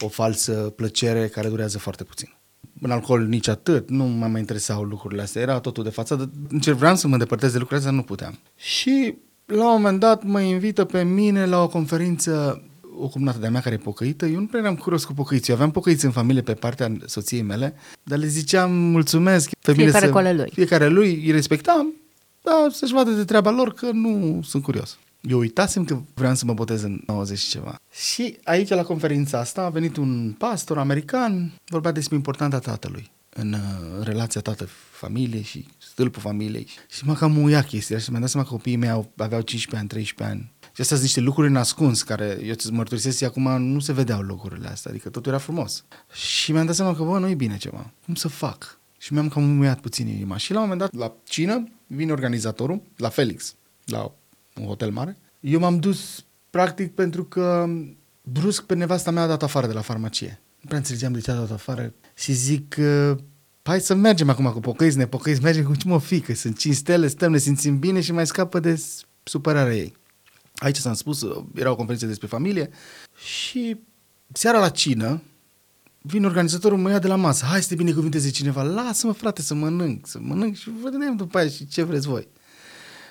o 0.00 0.08
falsă 0.08 0.52
plăcere 0.52 1.28
care 1.28 1.48
durează 1.48 1.78
foarte 1.78 2.04
puțin. 2.04 2.34
În 2.80 2.90
alcool 2.90 3.26
nici 3.26 3.48
atât, 3.48 3.90
nu 3.90 4.04
mă 4.04 4.26
mai 4.26 4.40
interesau 4.40 4.82
lucrurile 4.82 5.22
astea, 5.22 5.42
era 5.42 5.60
totul 5.60 5.84
de 5.84 5.90
față, 5.90 6.30
încerc 6.48 6.76
vreau 6.76 6.96
să 6.96 7.06
mă 7.06 7.12
îndepărtez 7.12 7.52
de 7.52 7.58
lucrurile 7.58 7.86
astea, 7.86 8.00
nu 8.00 8.06
puteam. 8.06 8.38
Și 8.56 9.14
la 9.44 9.66
un 9.66 9.72
moment 9.72 10.00
dat 10.00 10.22
mă 10.22 10.40
invită 10.40 10.84
pe 10.84 11.02
mine 11.02 11.46
la 11.46 11.62
o 11.62 11.68
conferință 11.68 12.62
o 12.98 13.08
cumnată 13.08 13.38
de-a 13.38 13.50
mea 13.50 13.60
care 13.60 13.74
e 13.74 13.78
pocăită, 13.78 14.26
eu 14.26 14.40
nu 14.40 14.46
prea 14.46 14.60
eram 14.60 14.76
curios 14.76 15.04
cu 15.04 15.12
pocăiți. 15.12 15.50
Eu 15.50 15.56
aveam 15.56 15.70
pocăiți 15.70 16.04
în 16.04 16.10
familie 16.10 16.42
pe 16.42 16.54
partea 16.54 16.96
soției 17.06 17.42
mele, 17.42 17.74
dar 18.02 18.18
le 18.18 18.26
ziceam 18.26 18.72
mulțumesc. 18.72 19.50
Pe 19.60 19.70
mine 19.70 19.82
Fiecare 19.82 20.06
să, 20.06 20.12
cu 20.12 20.18
ale 20.18 20.32
lui. 20.32 20.50
Fiecare 20.52 20.88
lui, 20.88 21.22
îi 21.24 21.30
respectam, 21.30 21.94
dar 22.42 22.70
să-și 22.70 22.92
vadă 22.92 23.10
de 23.10 23.24
treaba 23.24 23.50
lor 23.50 23.72
că 23.72 23.90
nu 23.92 24.40
sunt 24.44 24.62
curios. 24.62 24.98
Eu 25.20 25.38
uitasem 25.38 25.84
că 25.84 25.98
vreau 26.14 26.34
să 26.34 26.44
mă 26.44 26.52
botez 26.52 26.82
în 26.82 27.02
90 27.06 27.38
și 27.38 27.48
ceva. 27.48 27.74
Și 27.92 28.38
aici, 28.44 28.68
la 28.68 28.82
conferința 28.82 29.38
asta, 29.38 29.62
a 29.62 29.68
venit 29.68 29.96
un 29.96 30.34
pastor 30.38 30.78
american, 30.78 31.52
vorbea 31.64 31.92
despre 31.92 32.16
importanța 32.16 32.58
tatălui 32.58 33.10
în 33.34 33.52
uh, 33.52 34.04
relația 34.04 34.40
tată-familie 34.40 35.42
și 35.42 35.66
stâlpul 35.78 36.22
familiei. 36.22 36.66
Și 36.90 37.06
m-a 37.06 37.14
cam 37.14 37.42
uiat 37.42 37.66
chestia 37.66 37.98
și 37.98 38.10
mi-am 38.10 38.20
dat 38.20 38.30
seama 38.30 38.46
că 38.46 38.52
copiii 38.52 38.76
mei 38.76 38.90
au, 38.90 39.12
aveau 39.16 39.40
15 39.40 39.76
ani, 39.76 39.88
13 39.88 40.36
ani. 40.36 40.52
Și 40.74 40.80
astea 40.80 40.96
sunt 40.96 41.00
niște 41.00 41.20
lucruri 41.20 41.50
nascuns 41.50 42.02
care, 42.02 42.38
eu 42.42 42.50
îți 42.50 42.72
mărturisesc, 42.72 43.22
acum 43.22 43.62
nu 43.62 43.80
se 43.80 43.92
vedeau 43.92 44.20
lucrurile 44.20 44.68
astea, 44.68 44.90
adică 44.90 45.08
totul 45.08 45.32
era 45.32 45.40
frumos. 45.40 45.84
Și 46.12 46.52
mi-am 46.52 46.66
dat 46.66 46.74
seama 46.74 46.94
că, 46.94 47.02
bă, 47.02 47.18
nu 47.18 47.28
e 47.28 47.34
bine 47.34 47.56
ceva. 47.56 47.90
Cum 48.04 48.14
să 48.14 48.28
fac? 48.28 48.78
Și 48.98 49.12
mi-am 49.12 49.28
cam 49.28 49.58
uiat 49.58 49.80
puțin 49.80 50.08
inima. 50.08 50.36
Și 50.36 50.52
la 50.52 50.60
un 50.60 50.68
moment 50.68 50.80
dat, 50.80 51.00
la 51.00 51.12
cină, 51.24 51.68
vine 51.86 52.12
organizatorul, 52.12 52.82
la 52.96 53.08
Felix, 53.08 53.54
la 53.84 54.12
un 54.60 54.66
hotel 54.66 54.90
mare. 54.90 55.16
Eu 55.40 55.60
m-am 55.60 55.78
dus, 55.78 56.24
practic, 56.50 56.94
pentru 56.94 57.24
că 57.24 57.68
brusc 58.22 58.62
pe 58.62 58.74
nevasta 58.74 59.10
mea 59.10 59.22
a 59.22 59.26
dat 59.26 59.42
afară 59.42 59.66
de 59.66 59.72
la 59.72 59.80
farmacie. 59.80 60.40
Nu 60.60 60.66
prea 60.66 60.78
înțelegeam 60.78 61.12
de 61.12 61.20
ce 61.20 61.30
a 61.30 61.34
dat 61.34 61.50
afară. 61.50 61.92
Și 62.14 62.32
zic, 62.32 62.76
uh, 62.78 63.16
hai 63.62 63.80
să 63.80 63.94
mergem 63.94 64.28
acum 64.28 64.50
cu 64.50 64.60
pocăiți, 64.60 64.96
nepocăiți, 64.96 65.42
mergem 65.42 65.64
cu 65.64 65.74
ce 65.74 65.88
mă 65.88 66.00
fi, 66.00 66.20
că 66.20 66.34
sunt 66.34 66.58
cinci 66.58 66.74
stele, 66.74 67.08
stăm, 67.08 67.30
ne 67.30 67.38
simțim 67.38 67.78
bine 67.78 68.00
și 68.00 68.12
mai 68.12 68.26
scapă 68.26 68.60
de 68.60 68.82
supărarea 69.22 69.74
ei. 69.74 69.96
Aici 70.64 70.76
s-am 70.76 70.94
spus, 70.94 71.20
uh, 71.20 71.44
era 71.54 71.70
o 71.70 71.76
conferință 71.76 72.06
despre 72.06 72.26
familie 72.26 72.70
și 73.24 73.76
seara 74.32 74.58
la 74.58 74.68
cină, 74.68 75.22
vine 76.02 76.26
organizatorul, 76.26 76.78
mă 76.78 76.90
ia 76.90 76.98
de 76.98 77.06
la 77.06 77.16
masă, 77.16 77.44
hai 77.44 77.62
să 77.62 77.68
te 77.68 77.74
binecuvinteze 77.74 78.30
cineva, 78.30 78.62
lasă-mă 78.62 79.12
frate 79.12 79.42
să 79.42 79.54
mănânc, 79.54 80.06
să 80.06 80.18
mănânc 80.20 80.56
și 80.56 80.70
vedem 80.82 81.16
după 81.16 81.38
aia 81.38 81.48
și 81.48 81.66
ce 81.66 81.82
vreți 81.82 82.06
voi. 82.06 82.28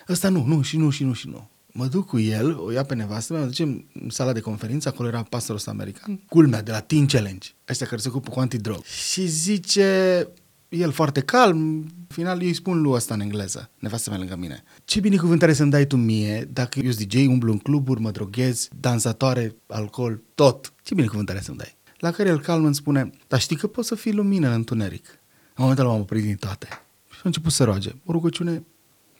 Ăsta 0.09 0.29
nu, 0.29 0.45
nu, 0.45 0.61
și 0.61 0.77
nu, 0.77 0.89
și 0.89 1.03
nu, 1.03 1.13
și 1.13 1.27
nu. 1.27 1.49
Mă 1.71 1.85
duc 1.85 2.07
cu 2.07 2.19
el, 2.19 2.59
o 2.59 2.71
ia 2.71 2.83
pe 2.83 2.95
nevastă 2.95 3.33
mea, 3.33 3.41
mă 3.41 3.47
ducem 3.47 3.85
în 3.93 4.09
sala 4.09 4.33
de 4.33 4.39
conferință, 4.39 4.89
acolo 4.89 5.07
era 5.07 5.23
pastorul 5.23 5.55
ăsta 5.55 5.71
american, 5.71 6.17
culmea 6.29 6.61
de 6.61 6.71
la 6.71 6.79
Teen 6.79 7.05
Challenge, 7.05 7.49
ăștia 7.69 7.85
care 7.85 8.01
se 8.01 8.07
ocupă 8.07 8.29
cu 8.29 8.39
antidrog. 8.39 8.83
Și 8.83 9.25
zice, 9.25 10.27
el 10.73 10.91
foarte 10.91 11.21
calm, 11.21 11.57
în 11.57 11.87
final 12.07 12.41
eu 12.41 12.47
îi 12.47 12.53
spun 12.53 12.81
lui 12.81 12.91
ăsta 12.91 13.13
în 13.13 13.19
engleză, 13.19 13.69
nevastă 13.79 14.09
mea 14.09 14.19
lângă 14.19 14.35
mine. 14.35 14.63
Ce 14.85 14.99
binecuvântare 14.99 15.53
să-mi 15.53 15.71
dai 15.71 15.87
tu 15.87 15.95
mie 15.95 16.49
dacă 16.53 16.79
eu 16.79 16.91
sunt 16.91 17.07
DJ, 17.07 17.27
umblu 17.27 17.51
în 17.51 17.57
cluburi, 17.57 18.01
mă 18.01 18.11
droghez, 18.11 18.67
dansatoare, 18.79 19.55
alcool, 19.67 20.21
tot. 20.35 20.73
Ce 20.83 20.93
binecuvântare 20.93 21.39
să-mi 21.39 21.57
dai? 21.57 21.77
La 21.97 22.11
care 22.11 22.29
el 22.29 22.39
calm 22.39 22.65
îmi 22.65 22.75
spune, 22.75 23.09
dar 23.27 23.39
știi 23.39 23.55
că 23.55 23.67
poți 23.67 23.87
să 23.87 23.95
fii 23.95 24.13
lumină 24.13 24.47
în 24.47 24.53
întuneric. 24.53 25.07
În 25.47 25.53
momentul 25.55 25.83
ăla 25.83 25.93
m-am 25.93 26.01
oprit 26.01 26.23
din 26.23 26.35
toate. 26.35 26.67
Și 27.11 27.17
a 27.17 27.21
început 27.23 27.51
să 27.51 27.63
roage. 27.63 27.91
O 28.05 28.11
rugăciune 28.11 28.63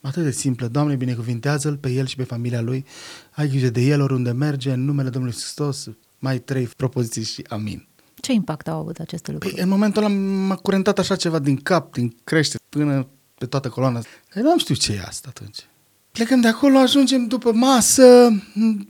atât 0.01 0.23
de 0.23 0.31
simplă. 0.31 0.67
Doamne, 0.67 0.95
binecuvintează-l 0.95 1.77
pe 1.77 1.89
el 1.89 2.05
și 2.05 2.15
pe 2.15 2.23
familia 2.23 2.61
lui. 2.61 2.85
Ai 3.31 3.47
grijă 3.47 3.69
de 3.69 3.81
el 3.81 4.01
oriunde 4.01 4.31
merge, 4.31 4.71
în 4.71 4.85
numele 4.85 5.09
Domnului 5.09 5.37
Hristos. 5.37 5.87
Mai 6.19 6.39
trei 6.39 6.65
propoziții 6.65 7.23
și 7.23 7.45
amin. 7.47 7.87
Ce 8.23 8.31
impact 8.31 8.67
au 8.67 8.79
avut 8.79 8.99
aceste 8.99 9.31
lucruri? 9.31 9.53
Păi, 9.53 9.63
în 9.63 9.69
momentul 9.69 10.03
ăla 10.03 10.13
m-a 10.13 10.55
curentat 10.55 10.99
așa 10.99 11.15
ceva 11.15 11.39
din 11.39 11.57
cap, 11.57 11.93
din 11.93 12.15
crește, 12.23 12.57
până 12.69 13.07
pe 13.35 13.45
toată 13.45 13.69
coloana. 13.69 14.01
Eu 14.35 14.43
n-am 14.43 14.57
știut 14.57 14.79
ce 14.79 14.93
e 14.93 15.03
asta 15.07 15.27
atunci. 15.29 15.67
Plecăm 16.11 16.41
de 16.41 16.47
acolo, 16.47 16.77
ajungem 16.77 17.27
după 17.27 17.51
masă, 17.51 18.03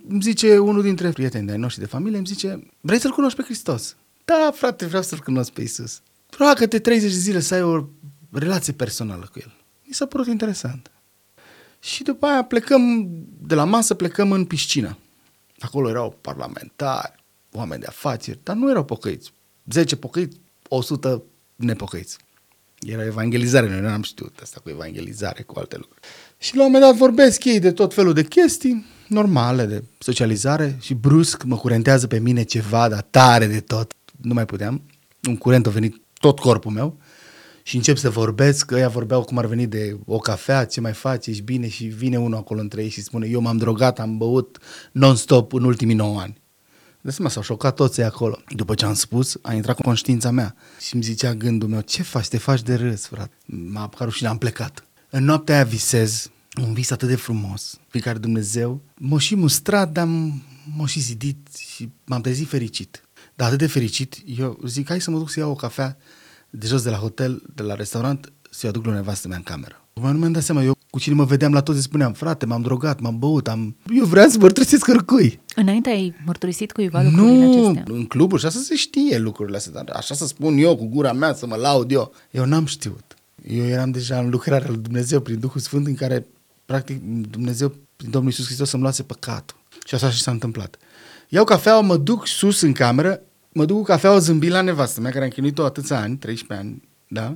îmi 0.08 0.22
zice 0.22 0.58
unul 0.58 0.82
dintre 0.82 1.10
prieteni 1.10 1.46
de-ai 1.46 1.58
noștri 1.58 1.82
de 1.82 1.88
familie, 1.88 2.18
îmi 2.18 2.28
zice, 2.28 2.70
vrei 2.82 3.00
să-L 3.00 3.12
cunoști 3.12 3.38
pe 3.38 3.44
Hristos? 3.44 3.96
Da, 4.26 4.52
frate, 4.54 4.86
vreau 4.86 5.04
să-L 5.04 5.20
cunosc 5.20 5.52
pe 5.52 5.62
Isus. 5.62 6.02
Roagă-te 6.38 6.80
30 6.80 7.12
de 7.12 7.18
zile 7.18 7.40
să 7.40 7.54
ai 7.54 7.62
o 7.62 7.86
relație 8.32 8.74
personală 8.74 9.30
cu 9.32 9.40
El. 9.42 9.54
Mi 9.84 9.94
s-a 9.94 10.06
părut 10.06 10.28
interesant. 10.28 10.92
Și 11.80 12.04
după 12.04 12.26
aia 12.26 12.44
plecăm, 12.44 13.10
de 13.40 13.56
la 13.56 13.64
masă 13.64 13.94
plecăm 13.94 14.32
în 14.32 14.46
piscină. 14.46 14.98
Acolo 15.60 15.90
erau 15.90 16.18
parlamentari, 16.22 17.23
oameni 17.54 17.82
de 17.82 17.88
afaceri, 17.88 18.40
dar 18.44 18.56
nu 18.56 18.70
erau 18.70 18.84
pocăiți. 18.84 19.34
10 19.72 19.96
pocăiți, 19.96 20.38
100 20.68 21.24
nepocăiți. 21.56 22.18
Era 22.80 23.06
evangelizare, 23.06 23.70
noi 23.70 23.82
nu 23.82 23.88
am 23.88 24.02
știut 24.02 24.40
asta 24.42 24.60
cu 24.64 24.70
evangelizare, 24.70 25.42
cu 25.42 25.60
alte 25.60 25.76
lucruri. 25.78 26.00
Și 26.38 26.56
la 26.56 26.66
un 26.66 26.72
moment 26.72 26.92
dat 26.92 27.00
vorbesc 27.00 27.44
ei 27.44 27.60
de 27.60 27.72
tot 27.72 27.94
felul 27.94 28.14
de 28.14 28.24
chestii 28.24 28.86
normale, 29.08 29.66
de 29.66 29.84
socializare 30.00 30.78
și 30.82 30.94
brusc 30.94 31.44
mă 31.44 31.58
curentează 31.58 32.08
pe 32.08 32.20
mine 32.20 32.44
ceva, 32.44 32.90
dar 32.90 33.02
tare 33.02 33.46
de 33.48 33.60
tot. 33.60 33.94
Nu 34.22 34.34
mai 34.34 34.46
puteam. 34.46 34.82
Un 35.28 35.38
curent 35.38 35.68
a 35.68 35.70
venit 35.70 36.02
tot 36.20 36.40
corpul 36.40 36.72
meu 36.72 36.98
și 37.64 37.76
încep 37.76 37.98
să 37.98 38.10
vorbesc, 38.10 38.66
că 38.66 38.76
ăia 38.76 38.90
vorbeau 38.90 39.24
cum 39.24 39.38
ar 39.38 39.46
veni 39.46 39.68
de 39.68 39.98
o 40.06 40.18
cafea, 40.18 40.66
ce 40.66 40.82
mai 40.82 40.94
faci, 40.94 41.28
ești 41.28 41.42
bine 41.42 41.68
și 41.68 41.86
vine 41.86 42.20
unul 42.20 42.38
acolo 42.38 42.60
între 42.60 42.84
ei 42.84 42.90
și 42.90 43.02
spune 43.02 43.28
eu 43.28 43.42
m-am 43.42 43.58
drogat, 43.58 44.00
am 44.00 44.18
băut 44.18 44.58
non-stop 44.92 45.54
în 45.54 45.64
ultimii 45.64 45.96
9 45.96 46.20
ani. 46.20 46.42
De 47.04 47.12
seama, 47.12 47.30
s-au 47.30 47.42
șocat 47.42 47.76
toți 47.76 48.00
ei 48.00 48.06
acolo. 48.06 48.40
După 48.56 48.76
ce 48.76 48.86
am 48.86 48.94
spus, 48.94 49.38
a 49.42 49.54
intrat 49.54 49.76
cu 49.76 49.82
conștiința 49.82 50.32
mea 50.32 50.56
și 50.80 50.94
îmi 50.94 51.04
zicea 51.04 51.34
gândul 51.34 51.70
meu, 51.70 51.82
ce 51.82 52.04
faci, 52.04 52.28
te 52.28 52.38
faci 52.38 52.62
de 52.62 52.76
râs, 52.76 53.06
frate. 53.06 53.36
M-a 53.46 53.82
apucat 53.82 54.08
rușine, 54.08 54.28
am 54.28 54.38
plecat. 54.38 54.84
În 55.10 55.24
noaptea 55.24 55.56
aia 55.56 55.64
visez 55.64 56.32
un 56.62 56.74
vis 56.74 56.92
atât 56.92 57.08
de 57.08 57.16
frumos, 57.16 57.80
pe 57.92 58.00
care 58.00 58.18
Dumnezeu 58.18 58.82
m-a 58.94 59.20
și 59.20 59.36
mustrat, 59.36 59.92
dar 59.92 60.08
m-a 60.76 60.86
și 60.86 61.00
zidit 61.00 61.56
și 61.58 61.90
m-am 62.06 62.22
trezit 62.22 62.48
fericit. 62.48 63.04
Dar 63.36 63.48
atât 63.48 63.60
de 63.60 63.68
fericit, 63.68 64.18
eu 64.26 64.60
zic, 64.66 64.88
hai 64.88 65.02
să 65.02 65.12
mă 65.12 65.18
duc 65.18 65.30
să 65.30 65.40
iau 65.40 65.52
o 65.52 65.56
cafea 65.56 65.98
de 66.50 66.68
jos 66.68 66.82
de 66.82 66.90
la 66.90 66.98
hotel, 66.98 67.44
de 67.56 67.64
la 67.64 67.76
restaurant, 67.76 68.34
să-i 68.50 68.70
aduc 68.70 68.86
la 68.86 68.94
nevastă 68.94 69.28
mea 69.28 69.38
în 69.38 69.44
cameră. 69.44 69.88
Acum 69.94 70.12
nu 70.12 70.18
mi-am 70.18 70.32
dat 70.32 70.44
seama, 70.44 70.64
eu 70.64 70.78
cu 70.94 71.00
cine 71.00 71.16
mă 71.16 71.24
vedeam 71.24 71.54
la 71.54 71.62
toți 71.62 71.82
spuneam, 71.82 72.14
frate, 72.14 72.46
m-am 72.46 72.62
drogat, 72.62 73.00
m-am 73.00 73.20
băut, 73.20 73.48
am... 73.48 73.76
Eu 73.94 74.06
vreau 74.06 74.28
să 74.30 74.38
mărturisesc 74.40 74.88
oricui. 74.88 75.40
Înainte 75.56 75.90
ai 75.90 76.14
mărturisit 76.26 76.72
cuiva 76.72 77.02
lucrurile 77.02 77.46
Nu, 77.46 77.52
acestea? 77.70 77.84
în 77.96 78.06
cluburi 78.06 78.42
și 78.42 78.48
asta 78.48 78.60
se 78.64 78.76
știe 78.76 79.18
lucrurile 79.18 79.58
astea, 79.58 79.72
dar 79.84 79.96
așa 79.96 80.16
să 80.16 80.28
spun 80.28 80.58
eu 80.58 80.76
cu 80.76 80.86
gura 80.86 81.14
mea, 81.14 81.34
să 81.34 81.48
mă 81.48 81.56
laud 81.56 81.92
eu. 81.92 82.14
Eu 82.32 82.46
n-am 82.46 82.66
știut. 82.66 83.16
Eu 83.48 83.66
eram 83.66 83.92
deja 83.92 84.20
în 84.20 84.30
lucrarea 84.30 84.68
lui 84.68 84.78
Dumnezeu 84.78 85.20
prin 85.20 85.40
Duhul 85.40 85.62
Sfânt 85.62 85.88
în 85.88 85.96
care, 85.96 86.26
practic, 86.66 87.02
Dumnezeu, 87.30 87.74
prin 87.96 88.10
Domnul 88.10 88.30
Iisus 88.32 88.46
Hristos, 88.46 88.70
să-mi 88.70 88.82
luase 88.82 89.04
păcatul. 89.04 89.58
Și 89.86 89.96
așa 89.96 90.10
și 90.10 90.22
s-a 90.22 90.32
întâmplat. 90.32 90.78
Iau 91.30 91.44
cafeaua, 91.44 91.82
mă 91.82 91.98
duc 91.98 92.28
sus 92.28 92.62
în 92.62 92.72
cameră, 92.72 93.22
mă 93.52 93.66
duc 93.66 93.78
cu 93.78 93.84
cafeaua 93.84 94.18
zâmbi 94.20 94.48
la 94.48 94.62
nevastă 94.62 95.02
mea, 95.02 95.12
care 95.12 95.24
am 95.24 95.30
chinuit-o 95.30 95.64
atâția 95.66 96.00
ani, 96.00 96.16
13 96.18 96.68
ani, 96.68 96.82
da? 97.08 97.36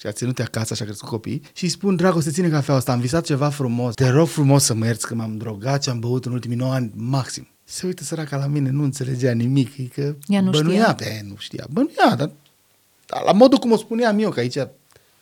Și 0.00 0.06
a 0.06 0.12
ținut 0.12 0.38
acasă, 0.38 0.72
așa 0.72 0.82
a 0.84 0.86
crescut 0.86 1.08
copii. 1.08 1.42
Și 1.52 1.64
îi 1.64 1.70
spun, 1.70 1.96
dragoste, 1.96 2.30
ține 2.30 2.48
cafeaua 2.48 2.78
asta, 2.78 2.92
am 2.92 3.00
visat 3.00 3.24
ceva 3.24 3.48
frumos. 3.48 3.94
Te 3.94 4.08
rog 4.08 4.28
frumos 4.28 4.64
să 4.64 4.74
mă 4.74 4.84
ierți 4.84 5.06
că 5.06 5.14
m-am 5.14 5.36
drogat 5.36 5.82
și 5.82 5.88
am 5.88 5.98
băut 5.98 6.24
în 6.24 6.32
ultimii 6.32 6.56
9 6.56 6.72
ani, 6.72 6.92
maxim. 6.94 7.48
Se 7.64 7.86
uită 7.86 8.04
săraca 8.04 8.36
la 8.36 8.46
mine, 8.46 8.70
nu 8.70 8.82
înțelegea 8.82 9.32
nimic, 9.32 9.78
e 9.78 9.82
că 9.82 10.14
Ea 10.26 10.40
nu 10.40 10.50
bănuia, 10.50 10.80
știa? 10.82 10.94
pe, 10.94 11.24
nu 11.28 11.34
știa, 11.38 11.66
bănuia, 11.70 12.14
dar, 12.16 12.30
dar 13.06 13.22
la 13.24 13.32
modul 13.32 13.58
cum 13.58 13.72
o 13.72 13.76
spuneam 13.76 14.18
eu, 14.18 14.30
că 14.30 14.40
aici 14.40 14.58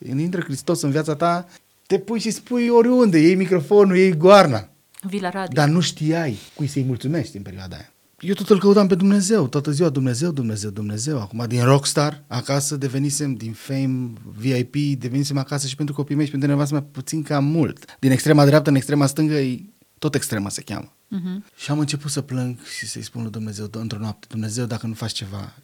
când 0.07 0.21
intră 0.21 0.41
Hristos 0.41 0.83
în 0.83 0.91
viața 0.91 1.15
ta, 1.15 1.49
te 1.87 1.99
pui 1.99 2.19
și 2.19 2.31
spui 2.31 2.69
oriunde, 2.69 3.19
iei 3.19 3.35
microfonul, 3.35 3.97
iei 3.97 4.17
goarna. 4.17 4.69
Vii 5.03 5.21
la 5.21 5.31
radio. 5.31 5.53
Dar 5.53 5.69
nu 5.69 5.81
știai 5.81 6.39
cui 6.55 6.67
să-i 6.67 6.85
mulțumești 6.85 7.37
în 7.37 7.43
perioada 7.43 7.77
aia. 7.77 7.93
Eu 8.21 8.35
tot 8.35 8.51
îl 8.51 8.59
căutam 8.59 8.87
pe 8.87 8.95
Dumnezeu, 8.95 9.49
toată 9.49 9.71
ziua 9.71 9.89
Dumnezeu, 9.89 10.31
Dumnezeu, 10.31 10.71
Dumnezeu. 10.71 11.21
Acum 11.21 11.45
din 11.49 11.65
rockstar, 11.65 12.25
acasă 12.27 12.77
devenisem, 12.77 13.35
din 13.35 13.53
fame, 13.53 14.13
VIP, 14.37 15.01
devenisem 15.01 15.39
acasă 15.39 15.67
și 15.67 15.77
pentru 15.77 15.95
copiii 15.95 16.17
mei 16.17 16.27
și 16.27 16.31
pentru 16.31 16.51
nevastă 16.51 16.75
mea 16.75 16.83
puțin 16.93 17.23
cam 17.23 17.45
mult. 17.45 17.97
Din 17.99 18.11
extrema 18.11 18.45
dreaptă 18.45 18.71
în 18.71 18.77
extrema 18.77 19.07
stângă, 19.07 19.35
e 19.35 19.61
tot 19.99 20.15
extrema 20.15 20.49
se 20.49 20.63
cheamă. 20.63 20.93
Uh-huh. 20.93 21.55
Și 21.57 21.71
am 21.71 21.79
început 21.79 22.11
să 22.11 22.21
plâng 22.21 22.57
și 22.79 22.87
să-i 22.87 23.03
spun 23.03 23.23
lui 23.23 23.31
Dumnezeu 23.31 23.69
într-o 23.73 23.99
noapte, 23.99 24.27
Dumnezeu, 24.31 24.65
dacă 24.65 24.87
nu 24.87 24.95
faci 24.95 25.13
ceva, 25.13 25.55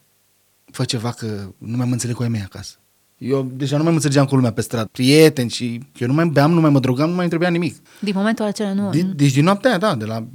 fă 0.65 0.85
ceva 0.85 1.11
că 1.11 1.27
nu 1.59 1.77
mai 1.77 1.87
mă 1.87 1.93
înțeleg 1.93 2.17
cu 2.17 2.23
ai 2.23 2.29
mei 2.29 2.43
acasă. 2.43 2.75
Eu 3.19 3.53
deja 3.55 3.77
nu 3.77 3.83
mai 3.83 3.91
mă 3.91 3.97
înțelegeam 3.97 4.27
cu 4.27 4.35
lumea 4.35 4.53
pe 4.53 4.61
stradă, 4.61 4.89
prieteni 4.93 5.51
și 5.51 5.81
eu 5.99 6.07
nu 6.07 6.15
mai 6.15 6.27
beam, 6.27 6.53
nu 6.53 6.61
mai 6.61 6.71
mă 6.71 6.81
drogam, 6.81 7.09
nu 7.09 7.13
mai 7.13 7.21
îmi 7.21 7.29
trebuia 7.29 7.51
nimic. 7.51 7.77
Din 8.01 8.13
momentul 8.17 8.45
acela 8.45 8.73
nu... 8.73 8.91
Din, 8.91 9.13
deci 9.17 9.33
din 9.33 9.45
noaptea 9.45 9.71
aia, 9.71 9.79
da, 9.79 9.95
de 9.95 10.05
la, 10.05 10.27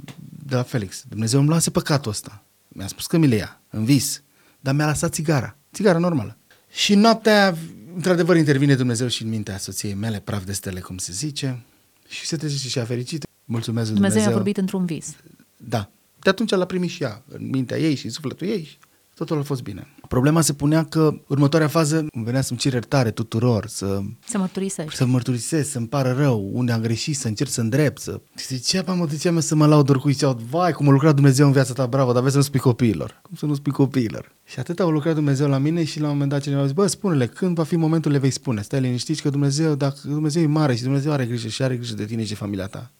de 0.50 0.56
la 0.56 0.62
Felix. 0.62 1.04
Dumnezeu 1.08 1.38
îmi 1.38 1.48
luase 1.48 1.70
păcatul 1.70 2.10
ăsta. 2.10 2.44
Mi-a 2.68 2.86
spus 2.86 3.06
că 3.06 3.16
mi 3.16 3.26
le 3.26 3.34
ia, 3.34 3.60
în 3.70 3.84
vis. 3.84 4.22
Dar 4.60 4.74
mi-a 4.74 4.86
lăsat 4.86 5.12
țigara. 5.12 5.56
Țigara 5.72 5.98
normală. 5.98 6.36
Și 6.70 6.94
noaptea 6.94 7.42
aia, 7.42 7.56
într-adevăr, 7.94 8.36
intervine 8.36 8.74
Dumnezeu 8.74 9.06
și 9.08 9.22
în 9.22 9.28
mintea 9.28 9.58
soției 9.58 9.94
mele, 9.94 10.20
praf 10.20 10.44
de 10.44 10.52
stele, 10.52 10.80
cum 10.80 10.98
se 10.98 11.12
zice. 11.12 11.64
Și 12.08 12.26
se 12.26 12.36
trece 12.36 12.56
și 12.68 12.78
ea 12.78 12.84
fericită. 12.84 13.26
Mulțumesc 13.44 13.86
lui 13.86 13.94
Dumnezeu 13.94 14.22
Dumnezeu. 14.22 14.30
i-a 14.30 14.36
vorbit 14.36 14.56
într-un 14.56 14.84
vis. 14.84 15.16
Da. 15.56 15.90
De 16.18 16.30
atunci 16.30 16.50
l-a 16.50 16.64
primit 16.64 16.90
și 16.90 17.02
ea, 17.02 17.22
în 17.28 17.48
mintea 17.48 17.78
ei 17.78 17.94
și 17.94 18.04
în 18.04 18.10
sufletul 18.10 18.46
ei 18.46 18.64
și 18.64 18.78
totul 19.24 19.38
a 19.38 19.44
fost 19.44 19.62
bine. 19.62 19.86
Problema 20.08 20.40
se 20.40 20.52
punea 20.52 20.84
că 20.84 21.14
următoarea 21.26 21.68
fază 21.68 22.06
îmi 22.12 22.24
venea 22.24 22.40
să-mi 22.40 22.58
cer 22.58 22.72
iertare 22.72 23.10
tuturor, 23.10 23.66
să 23.66 24.00
Să 24.26 24.38
mărturisești. 24.38 24.94
să 24.96 25.06
mărturisesc, 25.06 25.70
să-mi 25.70 25.86
pară 25.88 26.12
rău, 26.12 26.50
unde 26.52 26.72
am 26.72 26.80
greșit, 26.80 27.16
să 27.16 27.28
încerc 27.28 27.50
să 27.50 27.60
îndrept, 27.60 28.00
să... 28.00 28.20
Și 28.36 28.46
zicea, 28.46 28.92
mă, 28.92 29.06
ziceam 29.06 29.34
eu 29.34 29.40
să 29.40 29.54
mă 29.54 29.66
laud 29.66 29.88
oricui, 29.88 30.12
zicea, 30.12 30.32
vai, 30.32 30.72
cum 30.72 30.88
a 30.88 30.90
lucrat 30.90 31.14
Dumnezeu 31.14 31.46
în 31.46 31.52
viața 31.52 31.72
ta, 31.72 31.86
bravo, 31.86 32.12
dar 32.12 32.20
vezi 32.20 32.32
să 32.32 32.38
nu 32.38 32.44
spui 32.44 32.60
copiilor. 32.60 33.20
Cum 33.22 33.36
să 33.36 33.46
nu 33.46 33.54
spui 33.54 33.72
copiilor? 33.72 34.32
Și 34.44 34.58
atât 34.58 34.80
au 34.80 34.90
lucrat 34.90 35.14
Dumnezeu 35.14 35.48
la 35.48 35.58
mine 35.58 35.84
și 35.84 36.00
la 36.00 36.06
un 36.06 36.12
moment 36.12 36.30
dat 36.30 36.42
cineva 36.42 36.60
a 36.60 36.64
zis, 36.64 36.74
bă, 36.74 36.86
spune-le, 36.86 37.26
când 37.26 37.54
va 37.54 37.64
fi 37.64 37.76
momentul, 37.76 38.10
le 38.12 38.18
vei 38.18 38.30
spune. 38.30 38.62
Stai 38.62 38.80
liniștit 38.80 39.20
că 39.20 39.30
Dumnezeu, 39.30 39.74
dacă 39.74 39.96
Dumnezeu 40.02 40.42
e 40.42 40.46
mare 40.46 40.74
și 40.74 40.82
Dumnezeu 40.82 41.12
are 41.12 41.26
grijă 41.26 41.48
și 41.48 41.62
are 41.62 41.76
grijă 41.76 41.94
de 41.94 42.04
tine 42.04 42.22
și 42.22 42.28
de 42.28 42.34
familia 42.34 42.66
ta, 42.66 42.90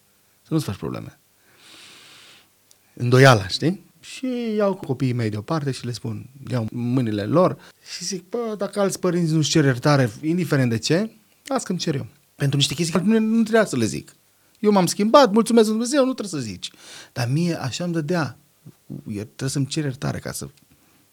să 0.41 0.53
nu-ți 0.53 0.65
faci 0.65 0.75
probleme. 0.75 1.19
Îndoiala, 2.93 3.47
știi? 3.47 3.89
Și 4.01 4.53
iau 4.55 4.73
copiii 4.73 5.13
mei 5.13 5.29
deoparte 5.29 5.71
și 5.71 5.85
le 5.85 5.91
spun, 5.91 6.29
iau 6.51 6.67
mâinile 6.71 7.23
lor 7.23 7.57
și 7.95 8.03
zic, 8.03 8.29
bă, 8.29 8.55
dacă 8.57 8.79
alți 8.79 8.99
părinți 8.99 9.33
nu-și 9.33 9.49
cer 9.49 9.63
iertare, 9.63 10.11
indiferent 10.21 10.69
de 10.69 10.77
ce, 10.77 11.11
las 11.45 11.63
că-mi 11.63 11.79
cer 11.79 11.95
eu. 11.95 12.07
Pentru 12.35 12.57
niște 12.57 12.73
chestii 12.73 12.93
care 12.93 13.05
nu, 13.07 13.19
nu 13.19 13.41
trebuia 13.41 13.65
să 13.65 13.77
le 13.77 13.85
zic. 13.85 14.15
Eu 14.59 14.71
m-am 14.71 14.85
schimbat, 14.85 15.31
mulțumesc 15.31 15.67
lui 15.67 15.77
Dumnezeu, 15.77 16.05
nu 16.05 16.13
trebuie 16.13 16.41
să 16.41 16.47
zici. 16.47 16.71
Dar 17.13 17.27
mie 17.29 17.61
așa 17.61 17.83
îmi 17.83 17.93
dădea. 17.93 18.37
Eu 18.87 19.23
trebuie 19.23 19.49
să-mi 19.49 19.65
cer 19.65 19.83
iertare 19.83 20.19
ca 20.19 20.31
să 20.31 20.47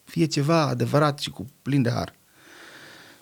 fie 0.05 0.27
ceva 0.27 0.61
adevărat 0.61 1.19
și 1.19 1.31
cu 1.31 1.47
plin 1.63 1.83
de 1.83 1.91
har. 1.91 2.15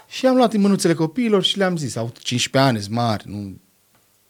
Și 0.09 0.27
am 0.27 0.37
luat 0.37 0.53
în 0.53 0.61
mânuțele 0.61 0.95
copiilor 0.95 1.43
și 1.43 1.57
le-am 1.57 1.77
zis, 1.77 1.97
au 1.97 2.13
15 2.19 2.71
ani, 2.71 2.83
sunt 2.83 2.95
mari, 2.95 3.29
nu... 3.29 3.61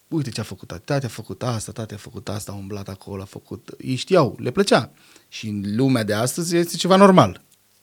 Uite 0.09 0.31
ce 0.31 0.41
a 0.41 0.45
făcut 0.45 0.69
tati, 0.69 0.85
tati 0.85 1.05
a 1.05 1.09
făcut 1.09 1.43
asta, 1.43 1.73
tati 1.73 1.95
a 1.95 1.97
făcut 1.97 2.29
asta, 2.29 2.53
a 2.53 2.55
umblat 2.55 2.89
acolo, 2.89 3.23
a 3.23 3.25
făcut... 3.25 3.75
Ei 3.79 3.95
știau, 3.95 4.37
le 4.39 4.51
plăcea. 4.51 4.91
Și 5.29 5.49
în 5.49 5.77
lumea 5.77 6.03
de 6.03 6.15
astăzi 6.15 6.57
este 6.57 6.77
ceva 6.77 6.97
normal. 6.97 7.41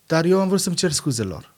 Dar 0.08 0.26
eu 0.26 0.40
am 0.40 0.48
vrut 0.48 0.62
să-mi 0.62 0.76
cer 0.76 0.92
scuze 0.92 1.24
lor. 1.24 1.54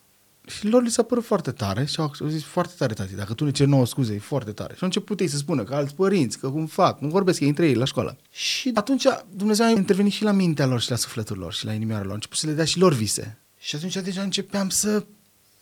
Și 0.46 0.66
lor 0.66 0.82
li 0.82 0.90
s-a 0.90 1.02
părut 1.02 1.24
foarte 1.24 1.50
tare 1.50 1.84
și 1.84 2.00
au 2.00 2.12
au 2.20 2.28
zis 2.28 2.42
foarte 2.42 2.74
tare, 2.78 2.94
tati, 2.94 3.14
dacă 3.14 3.34
tu 3.34 3.44
ne 3.44 3.50
ceri 3.50 3.68
nouă 3.68 3.86
scuze, 3.86 4.14
e 4.14 4.18
foarte 4.18 4.52
tare. 4.52 4.72
Și 4.72 4.78
au 4.80 4.86
început 4.86 5.20
ei 5.20 5.28
să 5.28 5.36
spună 5.36 5.64
că 5.64 5.74
alți 5.74 5.94
părinți, 5.94 6.38
că 6.38 6.50
cum 6.50 6.66
fac, 6.66 7.00
nu 7.00 7.08
vorbesc 7.08 7.40
ei 7.40 7.48
între 7.48 7.66
ei 7.66 7.74
la 7.74 7.84
școală. 7.84 8.16
Și 8.30 8.70
atunci 8.74 9.04
Dumnezeu 9.30 9.66
a 9.66 9.70
intervenit 9.70 10.12
și 10.12 10.22
la 10.22 10.32
mintea 10.32 10.66
lor 10.66 10.80
și 10.80 10.90
la 10.90 10.96
sufletul 10.96 11.38
lor 11.38 11.52
și 11.52 11.64
la 11.64 11.72
inimioara 11.72 12.02
lor. 12.02 12.12
A 12.12 12.14
început 12.14 12.38
să 12.38 12.46
le 12.46 12.52
dea 12.52 12.64
și 12.64 12.78
lor 12.78 12.92
vise. 12.92 13.38
Și 13.58 13.76
atunci 13.76 13.96
deja 13.96 14.22
începeam 14.22 14.68
să, 14.68 15.04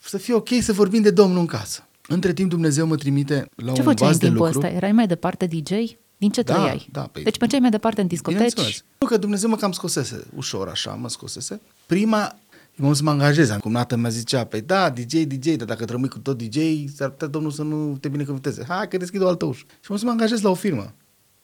să 0.01 0.19
fie 0.19 0.35
ok 0.35 0.49
să 0.61 0.73
vorbim 0.73 1.03
de 1.03 1.11
Domnul 1.11 1.39
în 1.39 1.47
casă. 1.47 1.87
Între 2.09 2.33
timp 2.33 2.51
Dumnezeu 2.51 2.87
mă 2.87 2.97
trimite 2.97 3.49
la 3.55 3.73
Ce 3.73 3.81
un 3.81 3.87
făceai 3.87 4.07
în 4.07 4.13
vas 4.13 4.19
de 4.19 4.27
timpul 4.27 4.45
lucru. 4.47 4.61
ăsta? 4.61 4.71
Erai 4.77 4.93
mai 4.93 5.07
departe 5.07 5.47
DJ? 5.47 5.71
Din 6.17 6.31
ce 6.31 6.43
Da, 6.43 6.55
trăiai? 6.55 6.89
da, 6.93 7.09
păi- 7.11 7.23
deci 7.23 7.39
mergeai 7.39 7.61
mai 7.61 7.71
departe 7.71 8.01
în 8.01 8.07
discoteci? 8.07 8.35
Bineînțeles. 8.37 8.85
Nu 8.99 9.07
că 9.07 9.17
Dumnezeu 9.17 9.49
mă 9.49 9.57
cam 9.57 9.73
scosese, 9.73 10.27
ușor 10.37 10.69
așa, 10.69 10.91
mă 10.91 11.09
scosese. 11.09 11.61
Prima, 11.87 12.37
eu 12.83 12.93
să 12.93 13.03
mă 13.03 13.11
angajez. 13.11 13.51
Cum 13.61 13.73
nată 13.73 13.97
mi-a 13.97 14.09
zicea, 14.09 14.45
păi 14.45 14.61
da, 14.61 14.91
DJ, 14.91 15.13
DJ, 15.23 15.57
dar 15.57 15.67
dacă 15.67 15.85
rămâi 15.85 16.09
cu 16.09 16.19
tot 16.19 16.43
DJ, 16.43 16.59
s-ar 16.95 17.09
putea 17.09 17.27
Domnul 17.27 17.51
să 17.51 17.63
nu 17.63 17.97
te 17.97 18.09
binecuvânteze. 18.09 18.65
Hai 18.69 18.89
că 18.89 18.97
deschid 18.97 19.23
o 19.23 19.29
altă 19.29 19.45
ușă. 19.45 19.65
Și 19.81 19.91
am 19.91 19.97
să 19.97 20.05
mă 20.05 20.11
angajez 20.11 20.41
la 20.41 20.51
o 20.51 20.55
firmă. 20.55 20.93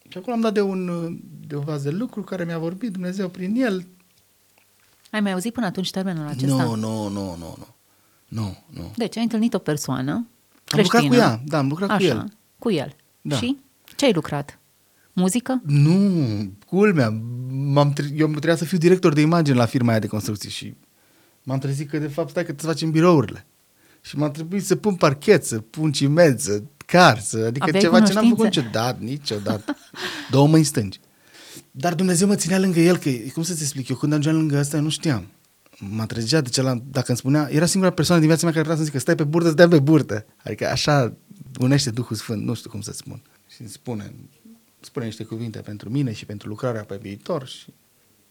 Și 0.09 0.19
acolo 0.19 0.35
am 0.35 0.41
dat 0.41 0.53
de 0.55 0.61
un, 0.61 0.91
de 1.47 1.55
o 1.55 1.61
vaz 1.61 1.83
de 1.83 1.91
lucru 1.91 2.23
care 2.23 2.45
mi-a 2.45 2.59
vorbit 2.59 2.93
Dumnezeu 2.93 3.29
prin 3.29 3.55
el. 3.57 3.87
Ai 5.11 5.21
mai 5.21 5.33
auzit 5.33 5.53
până 5.53 5.67
atunci 5.67 5.91
termenul 5.91 6.27
acesta? 6.27 6.55
Nu, 6.65 6.75
nu, 6.75 7.09
nu, 7.09 7.25
nu, 7.39 7.55
nu. 7.59 7.67
Nu, 8.29 8.57
nu. 8.67 8.93
Deci 8.97 9.17
ai 9.17 9.23
întâlnit 9.23 9.55
o 9.55 9.59
persoană 9.59 10.27
Am 10.71 10.79
creștină. 10.79 11.03
lucrat 11.03 11.09
cu 11.09 11.15
ea, 11.31 11.43
da, 11.47 11.59
am 11.59 11.69
lucrat 11.69 11.91
Așa, 11.91 11.99
cu 11.99 12.05
el. 12.05 12.25
cu 12.59 12.71
el. 12.71 12.95
Da. 13.21 13.37
Și 13.37 13.57
ce 13.97 14.05
ai 14.05 14.13
lucrat? 14.13 14.59
Muzică? 15.13 15.61
Nu, 15.67 16.27
culmea. 16.67 17.21
M-am 17.51 17.93
tre- 17.93 18.11
eu 18.17 18.27
trebuia 18.29 18.57
să 18.57 18.65
fiu 18.65 18.79
director 18.79 19.13
de 19.13 19.21
imagine 19.21 19.57
la 19.57 19.67
firma 19.67 19.91
aia 19.91 19.99
de 19.99 20.07
construcții 20.07 20.51
și 20.51 20.75
m-am 21.43 21.59
trezit 21.59 21.89
că 21.91 21.99
de 21.99 22.07
fapt 22.07 22.31
stai 22.31 22.45
că 22.45 22.53
trebuie 22.53 22.75
să 22.75 22.79
facem 22.79 22.91
birourile. 22.91 23.47
Și 24.01 24.17
m-a 24.17 24.31
trebuit 24.31 24.65
să 24.65 24.77
pun 24.77 24.95
parchet, 24.95 25.45
să 25.45 25.59
pun 25.59 25.93
ciment, 25.93 26.41
să 26.41 26.63
car, 26.87 27.19
să, 27.19 27.45
adică 27.47 27.65
Aveai 27.69 27.83
ceva 27.83 28.01
ce 28.01 28.13
n-am 28.13 28.23
făcut 28.23 28.37
cunoștințe? 28.37 28.67
niciodată, 28.69 28.99
niciodată. 29.05 29.77
Două 30.31 30.47
mâini 30.49 30.65
stângi. 30.65 31.01
Dar 31.71 31.95
Dumnezeu 31.95 32.29
mă 32.29 32.35
ținea 32.35 32.59
lângă 32.59 32.81
el, 32.81 32.97
că 32.97 33.11
cum 33.33 33.43
să-ți 33.43 33.63
explic, 33.63 33.89
eu 33.89 33.97
când 33.97 34.13
ajungeam 34.13 34.37
lângă 34.37 34.59
ăsta, 34.59 34.77
eu 34.77 34.83
nu 34.83 34.89
știam. 34.89 35.27
Mă 35.89 36.07
trăgea 36.07 36.41
de 36.41 36.49
cealaltă, 36.49 36.85
dacă 36.91 37.07
îmi 37.09 37.17
spunea, 37.19 37.49
era 37.51 37.67
singura 37.67 37.93
persoană 37.93 38.21
din 38.21 38.31
viața 38.31 38.45
mea 38.45 38.55
care 38.55 38.65
vrea 38.65 38.77
să-mi 38.77 38.87
zică, 38.87 38.99
stai 38.99 39.15
pe 39.15 39.25
burtă, 39.25 39.51
stai 39.51 39.69
pe 39.69 39.79
burtă. 39.79 40.27
Adică 40.45 40.69
așa 40.69 41.13
unește 41.61 41.91
Duhul 41.91 42.17
Sfânt, 42.17 42.45
nu 42.45 42.55
știu 42.55 42.71
cum 42.71 42.81
să 42.81 42.93
spun. 42.93 43.23
Și 43.49 43.61
îmi 43.61 43.71
spune, 43.71 44.15
spune 44.81 45.05
niște 45.05 45.25
cuvinte 45.25 45.61
pentru 45.61 45.91
mine 45.91 46.13
și 46.13 46.27
pentru 46.27 46.49
lucrarea 46.49 46.85
pe 46.85 46.97
viitor 46.97 47.47
și 47.47 47.73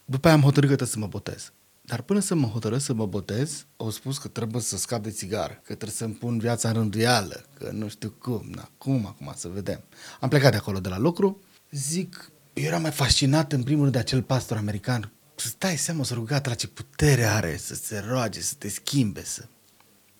după 0.05 0.27
aia 0.27 0.35
am 0.35 0.41
hotărât 0.41 0.69
că 0.69 0.75
trebuie 0.75 0.95
să 0.95 0.99
mă 0.99 1.07
botez. 1.07 1.51
Dar 1.81 2.01
până 2.01 2.19
să 2.19 2.35
mă 2.35 2.47
hotărăsc 2.47 2.85
să 2.85 2.93
mă 2.93 3.05
botez, 3.05 3.65
au 3.77 3.89
spus 3.89 4.17
că 4.17 4.27
trebuie 4.27 4.61
să 4.61 4.77
scap 4.77 5.03
de 5.03 5.09
țigară, 5.09 5.53
că 5.53 5.73
trebuie 5.73 5.89
să-mi 5.89 6.13
pun 6.13 6.39
viața 6.39 6.67
în 6.69 6.73
rânduială, 6.73 7.45
că 7.57 7.69
nu 7.73 7.87
știu 7.87 8.09
cum, 8.09 8.45
na, 8.55 8.69
cum 8.77 9.05
acum 9.05 9.33
să 9.35 9.47
vedem. 9.47 9.83
Am 10.19 10.29
plecat 10.29 10.51
de 10.51 10.57
acolo 10.57 10.79
de 10.79 10.89
la 10.89 10.97
lucru, 10.97 11.41
zic, 11.71 12.31
eu 12.53 12.63
eram 12.63 12.81
mai 12.81 12.91
fascinat 12.91 13.51
în 13.51 13.63
primul 13.63 13.81
rând 13.81 13.93
de 13.93 13.99
acel 13.99 14.21
pastor 14.21 14.57
american, 14.57 15.11
să 15.39 15.47
stai 15.47 15.77
seama, 15.77 16.03
să 16.03 16.13
rugat 16.13 16.47
la 16.47 16.53
ce 16.53 16.67
putere 16.67 17.23
are, 17.23 17.57
să 17.57 17.75
se 17.75 18.03
roage, 18.07 18.41
să 18.41 18.53
te 18.57 18.69
schimbe, 18.69 19.23
să... 19.23 19.43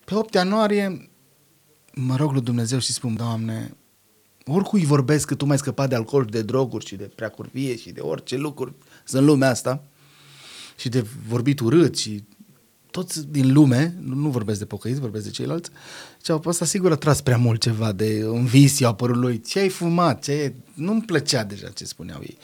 Pe 0.04 0.14
8 0.14 0.34
ianuarie 0.34 1.10
mă 1.92 2.16
rog 2.16 2.32
lui 2.32 2.42
Dumnezeu 2.42 2.78
și 2.78 2.92
spun, 2.92 3.16
Doamne, 3.16 3.76
oricui 4.46 4.84
vorbesc 4.84 5.26
că 5.26 5.34
tu 5.34 5.44
mai 5.44 5.58
scăpat 5.58 5.88
de 5.88 5.94
alcool, 5.94 6.24
de 6.24 6.42
droguri 6.42 6.86
și 6.86 6.96
de 6.96 7.04
preacurvie 7.04 7.76
și 7.76 7.90
de 7.90 8.00
orice 8.00 8.36
lucruri 8.36 8.72
sunt 9.04 9.20
în 9.20 9.28
lumea 9.28 9.48
asta 9.48 9.84
și 10.76 10.88
de 10.88 11.06
vorbit 11.28 11.60
urât 11.60 11.96
și 11.96 12.24
toți 12.90 13.28
din 13.28 13.52
lume, 13.52 13.94
nu, 14.00 14.14
nu 14.14 14.28
vorbesc 14.28 14.58
de 14.58 14.64
pocăiți, 14.64 15.00
vorbesc 15.00 15.24
de 15.24 15.30
ceilalți, 15.30 15.70
și 16.24 16.30
au 16.30 16.42
ăsta 16.46 16.64
sigur 16.64 16.92
a 16.92 16.96
tras 16.96 17.20
prea 17.20 17.36
mult 17.36 17.60
ceva 17.60 17.92
de 17.92 18.28
un 18.28 18.44
vis 18.44 18.80
a 18.80 18.94
părul 18.94 19.18
lui. 19.18 19.40
Ce 19.40 19.58
ai 19.58 19.68
fumat? 19.68 20.22
Ce 20.22 20.30
ai... 20.30 20.54
Nu-mi 20.74 21.02
plăcea 21.02 21.44
deja 21.44 21.68
ce 21.68 21.84
spuneau 21.84 22.20
ei. 22.22 22.38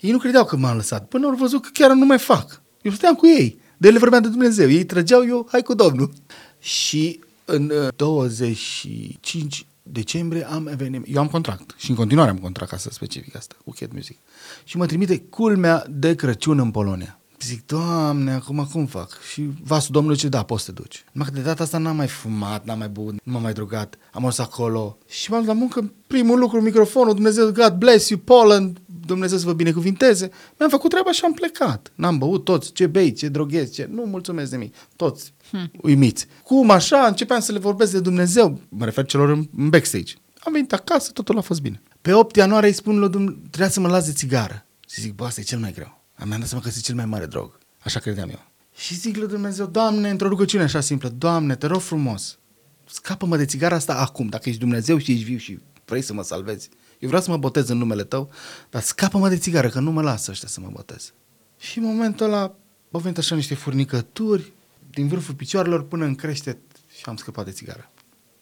Ei 0.00 0.10
nu 0.10 0.18
credeau 0.18 0.44
că 0.44 0.56
m-am 0.56 0.76
lăsat. 0.76 1.08
Până 1.08 1.26
au 1.26 1.34
văzut 1.34 1.62
că 1.62 1.68
chiar 1.72 1.92
nu 1.92 2.04
mai 2.04 2.18
fac. 2.18 2.62
Eu 2.82 2.90
stăteam 2.90 3.14
cu 3.14 3.26
ei. 3.26 3.60
De 3.76 3.88
ele 3.88 3.98
vorbeam 3.98 4.22
de 4.22 4.28
Dumnezeu. 4.28 4.70
Ei 4.70 4.84
trăgeau, 4.84 5.26
eu, 5.26 5.48
hai 5.50 5.62
cu 5.62 5.74
Domnul. 5.74 6.12
Și 6.58 7.20
în 7.44 7.70
uh, 7.70 7.88
25 7.96 9.66
decembrie 9.82 10.50
am 10.50 10.66
eveniment. 10.66 11.06
Eu 11.08 11.20
am 11.20 11.28
contract 11.28 11.74
și 11.76 11.90
în 11.90 11.96
continuare 11.96 12.30
am 12.30 12.38
contract 12.38 12.70
ca 12.70 12.76
să 12.76 12.88
specific 12.92 13.36
asta 13.36 13.54
cu 13.64 13.72
Cat 13.78 13.92
Music. 13.92 14.18
Și 14.64 14.76
mă 14.76 14.86
trimite 14.86 15.18
culmea 15.18 15.84
de 15.90 16.14
Crăciun 16.14 16.58
în 16.58 16.70
Polonia. 16.70 17.18
Zic, 17.40 17.66
Doamne, 17.66 18.32
acum 18.32 18.68
cum 18.72 18.86
fac? 18.86 19.20
Și 19.32 19.50
vasul 19.62 19.92
Domnului 19.92 20.18
ce 20.18 20.28
da, 20.28 20.42
poți 20.42 20.64
să 20.64 20.72
te 20.72 20.80
duci. 20.80 21.04
Numai 21.12 21.28
că 21.32 21.38
de 21.38 21.44
data 21.44 21.62
asta 21.62 21.78
n-am 21.78 21.96
mai 21.96 22.06
fumat, 22.06 22.64
n-am 22.64 22.78
mai 22.78 22.88
băut, 22.88 23.12
nu 23.12 23.32
m-am 23.32 23.42
mai 23.42 23.52
drugat. 23.52 23.98
Am 24.12 24.26
ajuns 24.26 24.38
acolo 24.38 24.98
și 25.08 25.30
m-am 25.30 25.40
dus 25.40 25.48
la 25.48 25.54
muncă. 25.54 25.92
Primul 26.06 26.38
lucru, 26.38 26.60
microfonul, 26.60 27.14
Dumnezeu, 27.14 27.52
God 27.52 27.72
bless 27.78 28.08
you, 28.08 28.20
Poland, 28.24 28.78
Dumnezeu 29.06 29.38
să 29.38 29.44
vă 29.44 29.52
binecuvinteze. 29.52 30.30
Mi-am 30.58 30.70
făcut 30.70 30.90
treaba 30.90 31.12
și 31.12 31.24
am 31.24 31.32
plecat. 31.32 31.92
N-am 31.94 32.18
băut 32.18 32.44
toți, 32.44 32.72
ce 32.72 32.86
bei, 32.86 33.12
ce 33.12 33.28
droghezi, 33.28 33.72
ce... 33.72 33.88
Nu 33.90 34.02
mulțumesc 34.02 34.50
de 34.50 34.56
mine. 34.56 34.70
Toți 34.96 35.32
hmm. 35.50 35.70
uimiți. 35.82 36.26
Cum 36.42 36.70
așa, 36.70 37.06
începeam 37.06 37.40
să 37.40 37.52
le 37.52 37.58
vorbesc 37.58 37.92
de 37.92 38.00
Dumnezeu, 38.00 38.60
mă 38.68 38.84
refer 38.84 39.04
celor 39.04 39.28
în, 39.28 39.48
în 39.56 39.68
backstage. 39.68 40.12
Am 40.38 40.52
venit 40.52 40.72
acasă, 40.72 41.10
totul 41.12 41.38
a 41.38 41.40
fost 41.40 41.60
bine. 41.60 41.82
Pe 42.00 42.12
8 42.12 42.36
ianuarie 42.36 42.68
îi 42.68 42.74
spun 42.74 42.98
lui 42.98 43.08
Dumnezeu, 43.08 43.40
trebuia 43.50 43.68
să 43.68 43.80
mă 43.80 43.88
las 43.88 44.06
de 44.06 44.12
țigară. 44.12 44.66
Și 44.88 45.00
zic, 45.00 45.14
bă, 45.14 45.24
asta 45.24 45.40
e 45.40 45.44
cel 45.44 45.58
mai 45.58 45.72
greu. 45.72 46.00
Am 46.14 46.28
dat 46.28 46.46
seama 46.46 46.62
că 46.62 46.68
este 46.68 46.80
cel 46.80 46.94
mai 46.94 47.06
mare 47.06 47.26
drog. 47.26 47.58
Așa 47.78 48.00
credeam 48.00 48.28
eu. 48.28 48.44
Și 48.76 48.94
zic 48.94 49.16
lui 49.16 49.28
Dumnezeu, 49.28 49.66
Doamne, 49.66 50.10
într-o 50.10 50.28
rugăciune 50.28 50.62
așa 50.62 50.80
simplă, 50.80 51.08
Doamne, 51.08 51.56
te 51.56 51.66
rog 51.66 51.80
frumos, 51.80 52.38
scapă-mă 52.86 53.36
de 53.36 53.44
țigara 53.44 53.74
asta 53.74 53.94
acum, 53.94 54.26
dacă 54.26 54.48
ești 54.48 54.60
Dumnezeu 54.60 54.98
și 54.98 55.12
ești 55.12 55.24
viu 55.24 55.36
și 55.36 55.58
vrei 55.84 56.02
să 56.02 56.12
mă 56.12 56.22
salvezi. 56.22 56.68
Eu 56.98 57.08
vreau 57.08 57.22
să 57.22 57.30
mă 57.30 57.36
botez 57.36 57.68
în 57.68 57.78
numele 57.78 58.04
tău, 58.04 58.30
dar 58.70 58.82
scapă-mă 58.82 59.28
de 59.28 59.36
țigară, 59.36 59.68
că 59.68 59.80
nu 59.80 59.90
mă 59.90 60.02
lasă 60.02 60.30
ăștia 60.30 60.48
să 60.48 60.60
mă 60.60 60.68
botez. 60.72 61.12
Și 61.58 61.78
în 61.78 61.84
momentul 61.84 62.26
ăla 62.26 62.54
au 62.90 63.00
venit 63.00 63.18
așa 63.18 63.34
niște 63.34 63.54
furnicături 63.54 64.52
din 64.90 65.08
vârful 65.08 65.34
picioarelor 65.34 65.84
până 65.84 66.04
în 66.04 66.14
creștet 66.14 66.58
și 66.96 67.02
am 67.04 67.16
scăpat 67.16 67.44
de 67.44 67.50
țigară. 67.50 67.90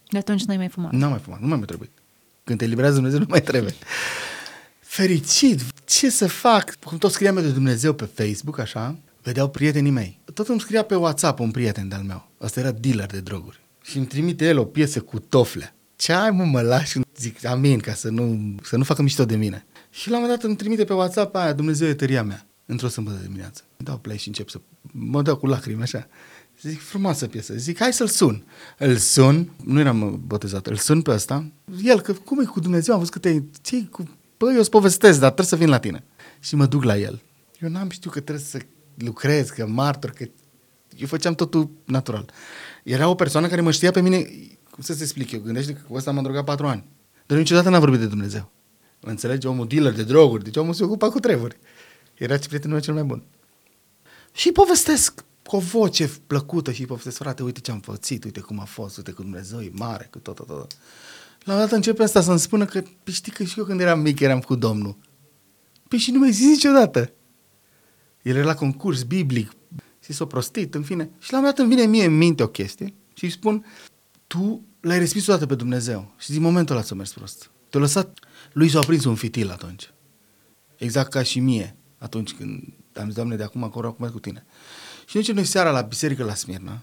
De 0.08 0.18
atunci 0.18 0.42
n-ai 0.44 0.56
mai 0.56 0.68
fumat. 0.68 0.92
Nu 0.92 1.04
am 1.04 1.10
mai 1.10 1.20
fumat, 1.20 1.40
nu 1.40 1.46
mai 1.46 1.58
mi 1.58 1.64
trebuie. 1.64 1.90
Când 2.44 2.58
te 2.58 2.64
eliberează 2.64 2.94
Dumnezeu, 2.94 3.18
nu 3.18 3.26
mai 3.28 3.42
trebuie. 3.42 3.74
Fericit, 4.80 5.60
ce 5.84 6.10
să 6.10 6.26
fac? 6.26 6.74
Cum 6.74 6.98
tot 6.98 7.12
scriam 7.12 7.36
eu 7.36 7.42
de 7.42 7.50
Dumnezeu 7.50 7.92
pe 7.92 8.04
Facebook, 8.04 8.58
așa, 8.58 8.98
vedeau 9.22 9.48
prietenii 9.48 9.90
mei. 9.90 10.18
Tot 10.34 10.48
îmi 10.48 10.60
scria 10.60 10.82
pe 10.82 10.94
WhatsApp 10.94 11.38
un 11.38 11.50
prieten 11.50 11.88
de-al 11.88 12.02
meu. 12.02 12.28
Ăsta 12.40 12.60
era 12.60 12.70
dealer 12.70 13.06
de 13.06 13.20
droguri. 13.20 13.60
Și 13.82 13.96
îmi 13.96 14.06
trimite 14.06 14.44
el 14.44 14.58
o 14.58 14.64
piesă 14.64 15.00
cu 15.00 15.18
tofle. 15.18 15.74
Ce 15.96 16.12
ai 16.12 16.30
mă, 16.30 16.44
mă 16.44 16.60
lași? 16.60 16.98
Zic, 17.16 17.44
amin, 17.44 17.78
ca 17.78 17.94
să 17.94 18.08
nu, 18.08 18.54
să 18.62 18.76
nu 18.76 18.84
facă 18.84 19.02
mișto 19.02 19.24
de 19.24 19.36
mine. 19.36 19.66
Și 19.90 20.10
la 20.10 20.16
un 20.16 20.22
moment 20.22 20.40
dat 20.40 20.48
îmi 20.48 20.58
trimite 20.58 20.84
pe 20.84 20.92
WhatsApp 20.92 21.34
aia, 21.34 21.52
Dumnezeu 21.52 21.88
e 21.88 21.94
tăria 21.94 22.22
mea, 22.22 22.46
într-o 22.66 22.88
sâmbătă 22.88 23.16
de 23.16 23.24
dimineață. 23.24 23.62
Îmi 23.76 23.88
dau 23.88 23.98
play 23.98 24.16
și 24.16 24.28
încep 24.28 24.48
să 24.48 24.60
mă 24.82 25.22
dau 25.22 25.36
cu 25.36 25.46
lacrimi 25.46 25.82
așa. 25.82 26.08
Zic, 26.60 26.80
frumoasă 26.80 27.26
piesă. 27.26 27.54
Zic, 27.56 27.78
hai 27.78 27.92
să-l 27.92 28.06
sun. 28.06 28.44
Îl 28.78 28.96
sun, 28.96 29.50
nu 29.64 29.80
eram 29.80 30.22
botezat, 30.26 30.66
îl 30.66 30.76
sun 30.76 31.02
pe 31.02 31.10
ăsta. 31.10 31.50
El, 31.82 32.00
că 32.00 32.12
cum 32.12 32.40
e 32.40 32.44
cu 32.44 32.60
Dumnezeu, 32.60 32.94
am 32.94 33.00
văzut 33.00 33.14
că 33.14 33.20
te 33.20 33.40
ții 33.62 33.88
cu... 33.90 34.08
Bă, 34.38 34.52
eu 34.52 34.58
îți 34.58 34.70
povestesc, 34.70 35.18
dar 35.18 35.30
trebuie 35.30 35.46
să 35.46 35.56
vin 35.56 35.68
la 35.68 35.78
tine. 35.78 36.04
Și 36.40 36.54
mă 36.54 36.66
duc 36.66 36.84
la 36.84 36.98
el. 36.98 37.22
Eu 37.60 37.68
n-am 37.68 37.90
știut 37.90 38.12
că 38.12 38.20
trebuie 38.20 38.44
să 38.44 38.58
lucrez, 38.94 39.48
că 39.48 39.66
martor, 39.66 40.10
că 40.10 40.24
eu 40.96 41.06
făceam 41.06 41.34
totul 41.34 41.70
natural. 41.84 42.30
Era 42.82 43.08
o 43.08 43.14
persoană 43.14 43.48
care 43.48 43.60
mă 43.60 43.70
știa 43.70 43.90
pe 43.90 44.00
mine, 44.00 44.26
cum 44.74 44.82
să 44.82 44.92
se 44.92 45.02
explic 45.02 45.30
eu, 45.30 45.40
gândește 45.40 45.72
că 45.72 45.80
cu 45.88 45.94
ăsta 45.94 46.10
m-am 46.10 46.22
drogat 46.22 46.44
patru 46.44 46.66
ani. 46.66 46.84
Dar 47.26 47.38
niciodată 47.38 47.68
n-am 47.68 47.80
vorbit 47.80 47.98
de 47.98 48.06
Dumnezeu. 48.06 48.50
Înțelegi? 49.00 49.46
Omul 49.46 49.66
dealer 49.66 49.92
de 49.92 50.02
droguri, 50.02 50.44
deci 50.44 50.56
omul 50.56 50.74
se 50.74 50.84
ocupa 50.84 51.10
cu 51.10 51.20
treburi. 51.20 51.56
Era 52.14 52.36
prietenul 52.36 52.70
meu 52.70 52.80
cel 52.80 52.94
mai 52.94 53.02
bun. 53.02 53.22
Și 54.32 54.52
povestesc 54.52 55.24
cu 55.42 55.56
o 55.56 55.58
voce 55.58 56.10
plăcută 56.26 56.72
și 56.72 56.84
povestesc, 56.84 57.16
frate, 57.16 57.42
uite 57.42 57.60
ce 57.60 57.70
am 57.70 57.80
făcut, 57.80 58.24
uite 58.24 58.40
cum 58.40 58.60
a 58.60 58.64
fost, 58.64 58.96
uite 58.96 59.10
cum 59.10 59.24
Dumnezeu 59.24 59.60
e 59.60 59.70
mare, 59.72 60.08
cu 60.10 60.18
tot, 60.18 60.34
tot, 60.34 60.46
tot. 60.46 60.76
La 61.44 61.52
un 61.52 61.58
dat 61.58 61.72
începe 61.72 62.02
asta 62.02 62.20
să-mi 62.20 62.38
spună 62.38 62.64
că, 62.64 62.80
păi 62.80 63.12
știi 63.12 63.32
că 63.32 63.44
și 63.44 63.58
eu 63.58 63.64
când 63.64 63.80
eram 63.80 64.00
mic 64.00 64.20
eram 64.20 64.40
cu 64.40 64.54
Domnul. 64.54 64.96
Păi 65.88 65.98
și 65.98 66.10
nu 66.10 66.18
mai 66.18 66.32
zis 66.32 66.48
niciodată. 66.48 67.12
El 68.22 68.36
era 68.36 68.46
la 68.46 68.54
concurs 68.54 69.02
biblic, 69.02 69.52
și 70.04 70.12
s-a 70.12 70.26
prostit, 70.26 70.74
în 70.74 70.82
fine. 70.82 71.10
Și 71.18 71.32
la 71.32 71.38
un 71.38 71.44
dat 71.44 71.58
îmi 71.58 71.68
vine 71.68 71.86
mie 71.86 72.04
în 72.04 72.16
minte 72.16 72.42
o 72.42 72.48
chestie 72.48 72.94
și 73.14 73.24
îi 73.24 73.30
spun, 73.30 73.64
tu 74.34 74.64
l-ai 74.80 74.98
respins 74.98 75.26
odată 75.26 75.46
pe 75.46 75.54
Dumnezeu 75.54 76.14
și 76.18 76.30
din 76.30 76.42
momentul 76.42 76.74
ăla 76.74 76.84
ți-a 76.84 76.96
mers 76.96 77.12
prost. 77.12 77.50
Te-a 77.68 77.80
lăsat, 77.80 78.18
lui 78.52 78.68
s-a 78.68 78.78
aprins 78.78 79.04
un 79.04 79.14
fitil 79.14 79.50
atunci. 79.50 79.90
Exact 80.76 81.10
ca 81.10 81.22
și 81.22 81.40
mie 81.40 81.76
atunci 81.98 82.32
când 82.32 82.62
am 82.94 83.04
zis, 83.04 83.14
Doamne, 83.14 83.36
de 83.36 83.42
acum 83.42 83.62
acolo, 83.62 83.88
acum 83.88 84.08
cu 84.08 84.18
tine. 84.18 84.44
Și 85.06 85.16
noi 85.16 85.30
noi 85.34 85.44
seara 85.44 85.70
la 85.70 85.80
biserică 85.80 86.24
la 86.24 86.34
Smirna. 86.34 86.82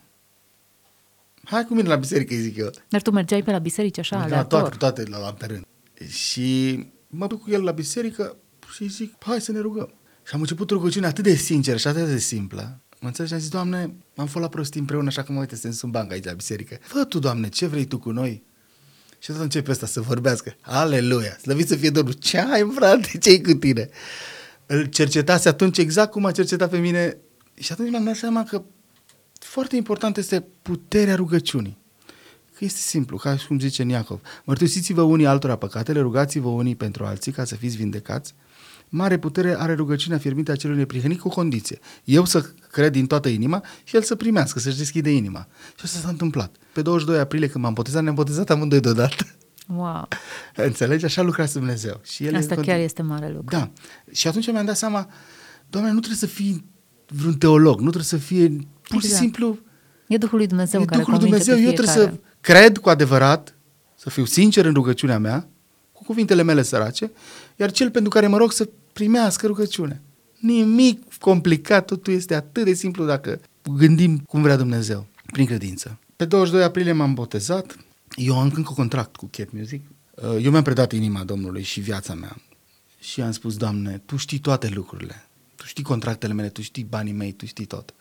Hai 1.44 1.66
cu 1.66 1.74
mine 1.74 1.88
la 1.88 1.96
biserică, 1.96 2.36
zic 2.36 2.58
eu. 2.58 2.70
Dar 2.88 3.02
tu 3.02 3.12
mergeai 3.12 3.44
pe 3.44 3.52
la 3.52 3.60
biserică 3.60 4.00
așa, 4.00 4.18
da, 4.18 4.24
aleator? 4.24 4.60
toate, 4.60 4.78
toate 4.78 5.06
la, 5.06 5.20
la 5.20 5.34
teren. 5.34 5.68
Și 6.08 6.80
mă 7.08 7.28
duc 7.28 7.42
cu 7.42 7.52
el 7.52 7.64
la 7.64 7.72
biserică 7.72 8.38
și 8.74 8.88
zic, 8.88 9.16
hai 9.20 9.42
să 9.42 9.52
ne 9.52 9.60
rugăm. 9.60 9.94
Și 10.28 10.34
am 10.34 10.40
început 10.40 10.70
rugăciunea 10.70 11.10
atât 11.10 11.24
de 11.24 11.36
sinceră 11.36 11.78
și 11.78 11.88
atât 11.88 12.08
de 12.08 12.18
simplă. 12.18 12.82
Mă 13.02 13.08
înțelegi? 13.08 13.34
Și 13.34 13.34
am 13.34 13.40
zis, 13.40 13.50
Doamne, 13.50 13.94
am 14.16 14.26
fost 14.26 14.44
la 14.44 14.50
prostii 14.50 14.80
împreună, 14.80 15.08
așa 15.08 15.24
că 15.24 15.32
mă 15.32 15.40
uite, 15.40 15.56
suntem 15.56 15.80
în 15.82 15.92
bancă 15.92 16.14
aici 16.14 16.26
la 16.26 16.34
biserică. 16.34 16.78
Fă 16.82 17.04
tu, 17.04 17.20
Doamne, 17.20 17.50
ce 17.50 17.66
vrei 17.66 17.86
tu 17.86 18.00
cu 18.00 18.12
noi? 18.12 18.44
Și 19.20 19.32
atunci 19.32 19.44
începe 19.44 19.72
ăsta 19.72 19.86
să 19.86 20.02
vorbească. 20.02 20.56
Aleluia! 20.62 21.38
Slăvit 21.42 21.68
să 21.68 21.76
fie 21.76 21.90
Domnul! 21.90 22.14
Ce 22.14 22.38
ai, 22.40 22.72
frate? 22.76 23.18
ce 23.18 23.42
cu 23.42 23.52
tine? 23.52 23.90
Îl 24.66 24.86
cercetase 24.86 25.50
atunci 25.50 25.78
exact 25.78 26.12
cum 26.12 26.26
a 26.26 26.32
cercetat 26.32 26.70
pe 26.70 26.78
mine 26.78 27.18
și 27.54 27.72
atunci 27.72 27.90
mi-am 27.90 28.04
dat 28.04 28.16
seama 28.16 28.44
că 28.44 28.64
foarte 29.40 29.76
important 29.76 30.18
este 30.18 30.46
puterea 30.62 31.16
rugăciunii. 31.16 31.78
Că 32.58 32.66
este 32.66 32.80
simplu, 32.80 33.18
ca 33.18 33.36
cum 33.48 33.60
zice 33.60 33.84
Iacov. 33.84 34.20
Mărturisiți-vă 34.44 35.02
unii 35.02 35.26
altora 35.26 35.56
păcatele, 35.56 36.00
rugați-vă 36.00 36.50
unii 36.50 36.76
pentru 36.76 37.06
alții 37.06 37.32
ca 37.32 37.44
să 37.44 37.56
fiți 37.56 37.76
vindecați. 37.76 38.34
Mare 38.94 39.18
putere 39.18 39.56
are 39.58 39.74
rugăciunea 39.74 40.18
fierbinte 40.18 40.52
a 40.52 40.56
celui 40.56 40.78
neprihănit 40.78 41.20
cu 41.20 41.28
o 41.28 41.32
condiție. 41.32 41.80
Eu 42.04 42.26
să 42.26 42.46
cred 42.72 42.92
din 42.92 43.08
toată 43.08 43.30
inima 43.30 43.64
și 43.84 43.96
el 43.96 44.02
să 44.02 44.16
primească, 44.16 44.60
să-și 44.60 44.78
deschide 44.78 45.10
inima. 45.10 45.48
Și 45.76 45.82
asta 45.84 46.00
s-a 46.00 46.10
întâmplat. 46.10 46.56
Pe 46.74 46.82
22 46.82 47.20
aprilie 47.20 47.48
când 47.48 47.64
m-am 47.64 47.74
botezat, 47.74 48.04
ne-am 48.04 48.16
botezat 48.16 48.50
amândoi 48.50 48.80
deodată. 48.80 49.26
Wow. 49.68 50.08
Înțelegi? 50.56 51.06
Așa 51.06 51.22
lucra 51.22 51.46
Dumnezeu. 51.46 52.00
Și 52.04 52.26
el 52.26 52.36
Asta 52.36 52.56
chiar 52.56 52.80
este 52.80 53.02
mare 53.02 53.28
lucru. 53.28 53.56
Da. 53.58 53.72
Și 54.12 54.28
atunci 54.28 54.52
mi-am 54.52 54.66
dat 54.66 54.78
seama, 54.78 55.10
Doamne, 55.70 55.92
nu 55.92 55.98
trebuie 55.98 56.20
să 56.20 56.26
fii 56.26 56.66
vreun 57.08 57.38
teolog, 57.38 57.76
nu 57.76 57.90
trebuie 57.90 58.04
să 58.04 58.18
fie 58.18 58.48
pur 58.82 59.00
și 59.00 59.06
Exact. 59.06 59.22
simplu 59.22 59.60
E 60.08 60.18
Duhul 60.18 60.38
lui 60.38 60.48
Dumnezeu 60.48 60.82
e 60.82 60.86
care 60.86 61.02
Duhul 61.02 61.14
lui 61.14 61.20
convinge 61.22 61.44
Dumnezeu, 61.44 61.56
pe 61.56 61.62
eu 61.62 61.86
fiecare. 61.86 62.06
trebuie 62.06 62.24
să 62.24 62.32
cred 62.42 62.78
cu 62.78 62.90
adevărat, 62.90 63.56
să 63.96 64.10
fiu 64.10 64.26
sincer 64.26 64.66
în 64.66 64.74
rugăciunea 64.74 65.20
mea, 65.20 65.48
cu 65.92 66.04
cuvintele 66.04 66.44
mele 66.44 66.62
sărace, 66.62 67.12
iar 67.56 67.72
cel 67.72 67.92
pentru 67.92 68.10
care 68.10 68.28
mă 68.28 68.38
rog 68.38 68.52
să 68.52 68.70
primească 68.94 69.48
rugăciune. 69.48 70.02
Nimic 70.40 71.14
complicat, 71.20 71.86
totul 71.86 72.14
este 72.14 72.36
atât 72.36 72.66
de 72.66 72.74
simplu 72.74 73.06
dacă 73.06 73.40
gândim 73.78 74.18
cum 74.18 74.42
vrea 74.42 74.56
Dumnezeu, 74.56 75.08
prin 75.32 75.46
credință. 75.46 76.00
Pe 76.16 76.26
22 76.26 76.64
aprilie 76.64 76.92
m-am 76.92 77.14
botezat, 77.14 77.78
eu 78.16 78.40
am 78.40 78.52
încă 78.56 78.72
contract 78.76 79.16
cu 79.16 79.30
Cat 79.32 79.52
Music, 79.52 79.82
Uh, 80.22 80.44
eu 80.44 80.52
mi-am 80.52 80.64
predat 80.64 80.92
inima 80.92 81.24
Domnului 81.24 81.64
și 81.64 81.80
viața 81.80 82.14
mea 82.14 82.38
și 83.00 83.22
am 83.22 83.32
spus, 83.32 83.58
Doamne, 83.58 84.02
Tu 84.06 84.18
știi 84.18 84.40
toate 84.40 84.70
lucrurile, 84.70 85.28
Tu 85.56 85.66
știi 85.66 85.84
contractele 85.84 86.34
mele, 86.34 86.50
Tu 86.50 86.62
știi 86.62 86.84
banii 86.84 87.14
mei, 87.14 87.32
Tu 87.32 87.46
știi 87.46 87.66
tot. 87.66 87.94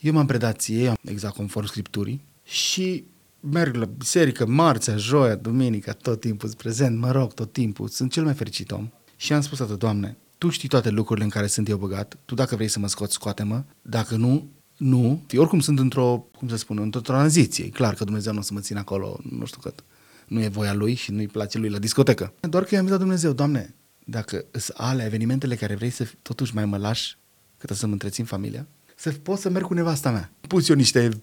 Eu 0.00 0.12
m-am 0.12 0.26
predat 0.26 0.60
ție, 0.60 0.92
exact 1.04 1.34
conform 1.34 1.66
Scripturii, 1.66 2.24
și 2.44 3.04
merg 3.40 3.74
la 3.74 3.84
biserică 3.84 4.46
marțea, 4.46 4.96
joia, 4.96 5.34
duminica, 5.34 5.92
tot 5.92 6.20
timpul, 6.20 6.48
sunt 6.48 6.60
prezent, 6.60 6.98
mă 6.98 7.10
rog, 7.10 7.34
tot 7.34 7.52
timpul, 7.52 7.88
sunt 7.88 8.12
cel 8.12 8.24
mai 8.24 8.34
fericit 8.34 8.70
om. 8.70 8.90
Și 9.16 9.32
am 9.32 9.40
spus 9.40 9.60
atât, 9.60 9.78
Doamne, 9.78 10.16
Tu 10.42 10.48
știi 10.48 10.68
toate 10.68 10.90
lucrurile 10.90 11.24
în 11.24 11.30
care 11.30 11.46
sunt 11.46 11.68
eu 11.68 11.76
băgat, 11.76 12.18
Tu 12.24 12.34
dacă 12.34 12.54
vrei 12.54 12.68
să 12.68 12.78
mă 12.78 12.88
scoți, 12.88 13.12
scoate-mă, 13.12 13.62
dacă 13.82 14.16
nu, 14.16 14.50
nu. 14.76 15.22
Eu 15.30 15.40
oricum 15.40 15.60
sunt 15.60 15.78
într-o, 15.78 16.26
cum 16.36 16.48
să 16.48 16.56
spun, 16.56 16.78
într-o 16.78 17.00
tranziție. 17.00 17.64
E 17.64 17.68
clar 17.68 17.94
că 17.94 18.04
Dumnezeu 18.04 18.32
nu 18.32 18.38
o 18.38 18.42
să 18.42 18.52
mă 18.52 18.60
țină 18.60 18.78
acolo, 18.78 19.20
nu 19.30 19.44
știu 19.46 19.60
cât. 19.60 19.84
Nu 20.26 20.42
e 20.42 20.48
voia 20.48 20.74
lui 20.74 20.94
și 20.94 21.10
nu-i 21.10 21.26
place 21.26 21.58
lui 21.58 21.68
la 21.68 21.78
discotecă. 21.78 22.32
Doar 22.40 22.64
că 22.64 22.74
i-am 22.74 22.82
zis 22.84 22.92
la 22.92 22.98
Dumnezeu, 22.98 23.32
Doamne, 23.32 23.74
dacă 24.04 24.44
sunt 24.50 24.76
ale 24.76 25.04
evenimentele 25.04 25.54
care 25.54 25.74
vrei 25.74 25.90
să 25.90 26.08
totuși 26.22 26.54
mai 26.54 26.64
mă 26.64 26.76
lași, 26.76 27.16
cât 27.58 27.76
să-mi 27.76 27.92
întrețin 27.92 28.24
familia, 28.24 28.66
să 28.96 29.10
pot 29.10 29.38
să 29.38 29.48
merg 29.48 29.64
cu 29.64 29.74
nevasta 29.74 30.10
mea. 30.10 30.32
Pus 30.48 30.68
eu 30.68 30.76
niște 30.76 31.22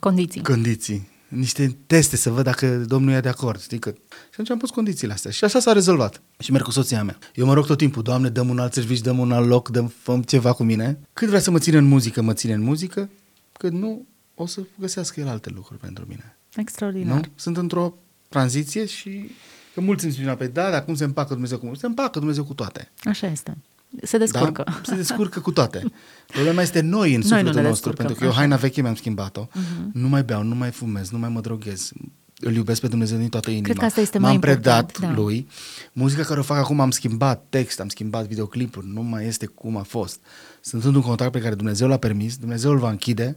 Condiții. 0.00 0.42
condiții. 0.42 1.08
Niște 1.28 1.76
teste 1.86 2.16
să 2.16 2.30
văd 2.30 2.44
dacă 2.44 2.76
domnul 2.76 3.12
e 3.12 3.20
de 3.20 3.28
acord. 3.28 3.60
Știi 3.60 3.78
că... 3.78 3.90
Și 3.90 4.28
atunci 4.32 4.50
am 4.50 4.58
pus 4.58 4.70
condițiile 4.70 5.12
astea. 5.12 5.30
Și 5.30 5.44
așa 5.44 5.58
s-a 5.58 5.72
rezolvat. 5.72 6.22
Și 6.38 6.52
merg 6.52 6.64
cu 6.64 6.70
soția 6.70 7.02
mea. 7.02 7.18
Eu 7.34 7.46
mă 7.46 7.54
rog 7.54 7.66
tot 7.66 7.78
timpul, 7.78 8.02
Doamne, 8.02 8.28
dăm 8.28 8.48
un 8.48 8.58
alt 8.58 8.72
serviciu, 8.72 9.02
dăm 9.02 9.18
un 9.18 9.32
alt 9.32 9.48
loc, 9.48 9.68
dăm 9.68 9.86
făm 9.86 10.22
ceva 10.22 10.52
cu 10.52 10.62
mine. 10.62 10.98
Cât 11.12 11.28
vrea 11.28 11.40
să 11.40 11.50
mă 11.50 11.58
ține 11.58 11.76
în 11.76 11.84
muzică, 11.84 12.22
mă 12.22 12.32
ține 12.32 12.52
în 12.52 12.62
muzică. 12.62 13.08
Cât 13.52 13.72
nu, 13.72 14.06
o 14.34 14.46
să 14.46 14.60
găsească 14.78 15.20
el 15.20 15.28
alte 15.28 15.50
lucruri 15.50 15.80
pentru 15.80 16.04
mine. 16.08 16.36
Extraordinar. 16.56 17.14
Nu? 17.14 17.20
Sunt 17.34 17.56
într-o 17.56 17.94
tranziție 18.28 18.86
și 18.86 19.30
că 19.74 19.80
mulți 19.80 20.04
îmi 20.04 20.12
spuneau, 20.12 20.36
pe 20.36 20.46
da, 20.46 20.70
dar 20.70 20.84
cum 20.84 20.94
se 20.94 21.04
împacă 21.04 21.32
Dumnezeu 21.32 21.58
cu 21.58 21.74
Se 21.74 21.86
împacă 21.86 22.18
Dumnezeu 22.18 22.44
cu 22.44 22.54
toate. 22.54 22.90
Așa 23.04 23.26
este. 23.26 23.56
Se 24.02 24.18
descurcă. 24.18 24.62
Da? 24.66 24.80
Se 24.82 24.94
descurcă 24.94 25.40
cu 25.40 25.52
toate. 25.52 25.82
Problema 26.26 26.62
este 26.62 26.80
noi 26.80 27.14
în 27.14 27.20
Noi 27.20 27.22
sufletul 27.22 27.54
nu 27.54 27.60
ne 27.60 27.68
nostru, 27.68 27.90
descurcăm, 27.90 27.94
pentru 27.96 28.14
că 28.14 28.24
eu 28.24 28.30
așa. 28.30 28.38
haina 28.38 28.56
veche 28.56 28.82
mi-am 28.82 28.94
schimbat-o. 28.94 29.46
Nu 29.92 30.08
mai 30.08 30.24
beau, 30.24 30.42
nu 30.42 30.54
mai 30.54 30.70
fumez, 30.70 31.10
nu 31.10 31.18
mai 31.18 31.28
mă 31.28 31.40
droghez. 31.40 31.92
Îl 32.40 32.54
iubesc 32.54 32.80
pe 32.80 32.88
Dumnezeu 32.88 33.18
din 33.18 33.28
toată 33.28 33.50
inima. 33.50 33.64
Cred 33.64 33.78
că 33.78 33.84
asta 33.84 34.00
este 34.00 34.18
M-am 34.18 34.30
mai 34.30 34.38
predat 34.38 34.80
important, 34.80 35.14
da. 35.14 35.20
lui. 35.22 35.48
Muzica 35.92 36.22
care 36.22 36.40
o 36.40 36.42
fac 36.42 36.58
acum 36.58 36.80
am 36.80 36.90
schimbat 36.90 37.44
text, 37.48 37.80
am 37.80 37.88
schimbat 37.88 38.26
videoclipuri, 38.26 38.86
nu 38.92 39.02
mai 39.02 39.26
este 39.26 39.46
cum 39.46 39.76
a 39.76 39.82
fost. 39.82 40.20
Sunt 40.60 40.84
într-un 40.84 41.02
contract 41.02 41.32
pe 41.32 41.40
care 41.40 41.54
Dumnezeu 41.54 41.88
l-a 41.88 41.96
permis, 41.96 42.36
Dumnezeu 42.36 42.70
îl 42.70 42.78
va 42.78 42.90
închide 42.90 43.36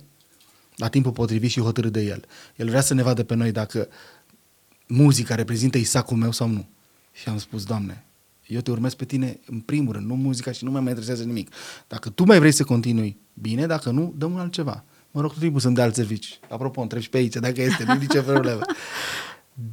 la 0.76 0.88
timpul 0.88 1.12
potrivit 1.12 1.50
și 1.50 1.60
hotărât 1.60 1.92
de 1.92 2.02
el. 2.02 2.26
El 2.56 2.68
vrea 2.68 2.82
să 2.82 2.94
ne 2.94 3.04
vadă 3.04 3.24
pe 3.24 3.36
noi 3.36 3.52
dacă 3.52 3.88
muzica 4.88 5.36
reprezintă 5.36 5.78
Isacul 5.78 6.18
meu 6.18 6.32
sau 6.32 6.48
nu. 6.48 6.68
Și 7.12 7.30
am 7.30 7.38
spus, 7.38 7.64
Doamne, 7.64 8.04
eu 8.50 8.60
te 8.60 8.72
urmez 8.72 8.94
pe 8.94 9.06
tine 9.06 9.40
în 9.46 9.60
primul 9.60 9.94
rând, 9.94 10.06
nu 10.06 10.16
muzica 10.16 10.52
și 10.52 10.64
nu 10.64 10.72
mai 10.72 10.82
mă 10.82 10.88
interesează 10.88 11.24
nimic. 11.24 11.54
Dacă 11.88 12.10
tu 12.10 12.24
mai 12.24 12.40
vrei 12.40 12.52
să 12.52 12.64
continui, 12.64 13.18
bine, 13.34 13.66
dacă 13.66 13.90
nu, 13.90 14.14
dăm 14.18 14.32
un 14.32 14.40
altceva. 14.40 14.84
Mă 15.12 15.22
rog 15.22 15.32
tot 15.32 15.40
timpul 15.40 15.60
să-mi 15.60 15.76
dea 15.76 15.84
alt 15.84 15.96
servici. 15.96 16.40
Apropo, 16.50 16.82
întreb 16.82 17.02
și 17.02 17.10
pe 17.10 17.18
aici 17.18 17.34
dacă 17.34 17.62
este, 17.62 17.84
nu 17.84 17.94
nicio 17.94 18.22
problemă. 18.22 18.62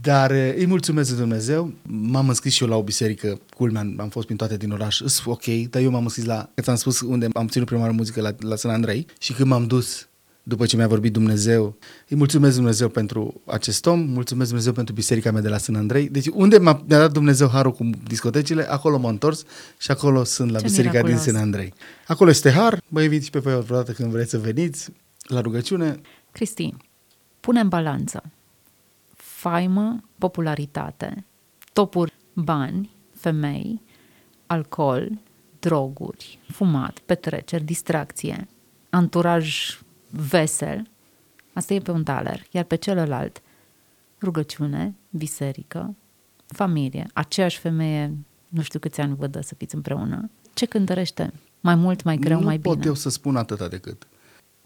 Dar 0.01 0.31
eh, 0.31 0.55
îi 0.57 0.67
mulțumesc 0.67 1.09
lui 1.11 1.19
Dumnezeu. 1.19 1.73
M-am 1.83 2.29
înscris 2.29 2.53
și 2.53 2.62
eu 2.62 2.69
la 2.69 2.77
o 2.77 2.83
biserică, 2.83 3.41
culmea, 3.57 3.95
am 3.97 4.09
fost 4.09 4.25
prin 4.27 4.37
toate 4.37 4.57
din 4.57 4.71
oraș, 4.71 5.01
îs 5.01 5.23
ok, 5.25 5.45
dar 5.71 5.83
eu 5.83 5.91
m-am 5.91 6.03
înscris 6.03 6.25
la, 6.25 6.51
că 6.55 6.61
ți-am 6.61 6.77
spus 6.77 7.01
unde 7.01 7.29
am 7.33 7.49
ținut 7.49 7.67
prima 7.67 7.81
oară 7.81 7.93
muzică 7.93 8.21
la, 8.21 8.35
la 8.39 8.57
San 8.57 8.71
Andrei 8.71 9.07
și 9.19 9.33
când 9.33 9.49
m-am 9.49 9.67
dus 9.67 10.09
după 10.48 10.66
ce 10.66 10.76
mi-a 10.76 10.87
vorbit 10.87 11.12
Dumnezeu, 11.12 11.76
îi 12.09 12.16
mulțumesc 12.16 12.54
Dumnezeu 12.54 12.88
pentru 12.88 13.40
acest 13.46 13.87
om, 13.87 14.00
mulțumesc 14.00 14.48
Dumnezeu 14.48 14.72
pentru 14.72 14.94
biserica 14.94 15.30
mea 15.30 15.40
de 15.40 15.48
la 15.48 15.59
San 15.59 15.74
Andrei. 15.74 16.09
Deci 16.09 16.26
unde 16.26 16.59
m-a, 16.59 16.82
mi-a 16.88 16.98
dat 16.98 17.12
Dumnezeu 17.12 17.48
harul 17.48 17.72
cu 17.72 17.90
discotecile, 18.06 18.70
acolo 18.70 18.98
m-am 18.98 19.11
întors 19.11 19.44
și 19.78 19.90
acolo 19.90 20.24
sunt 20.24 20.50
la 20.50 20.59
Ce 20.59 20.64
biserica 20.64 20.92
din 20.92 21.02
miraculos. 21.02 21.32
San 21.32 21.42
Andrei. 21.42 21.72
Acolo 22.06 22.30
este 22.30 22.50
har, 22.50 22.82
vă 22.88 23.02
invit 23.02 23.24
și 23.24 23.30
pe 23.30 23.38
voi 23.38 23.62
vreodată 23.62 23.92
când 23.92 24.11
vreți 24.11 24.30
să 24.30 24.38
veniți 24.38 24.92
la 25.22 25.40
rugăciune. 25.40 26.00
Cristi, 26.32 26.74
pune 27.40 27.61
în 27.61 27.68
balanță 27.68 28.22
faimă, 29.16 30.00
popularitate, 30.18 31.24
topuri, 31.72 32.14
bani, 32.32 32.90
femei, 33.14 33.82
alcool, 34.46 35.18
droguri, 35.61 36.38
fumat, 36.52 36.98
petreceri, 36.98 37.64
distracție, 37.64 38.48
anturaj 38.90 39.78
vesel, 40.11 40.88
asta 41.53 41.75
e 41.75 41.79
pe 41.79 41.90
un 41.90 42.05
taler, 42.05 42.47
iar 42.51 42.64
pe 42.64 42.77
celălalt 42.77 43.42
rugăciune, 44.21 44.95
biserică, 45.11 45.95
familie, 46.47 47.07
aceeași 47.12 47.59
femeie, 47.59 48.14
nu 48.49 48.62
știu 48.62 48.79
câți 48.79 49.01
ani 49.01 49.16
vă 49.16 49.27
dă 49.27 49.40
să 49.40 49.55
fiți 49.55 49.75
împreună, 49.75 50.31
ce 50.55 50.66
cântărește? 50.66 51.33
Mai 51.61 51.75
mult, 51.75 52.03
mai 52.03 52.16
greu, 52.16 52.38
nu 52.38 52.45
mai 52.45 52.59
pot 52.59 52.75
bine? 52.75 52.87
eu 52.87 52.95
să 52.95 53.09
spun 53.09 53.37
atâta 53.37 53.69
decât. 53.69 54.07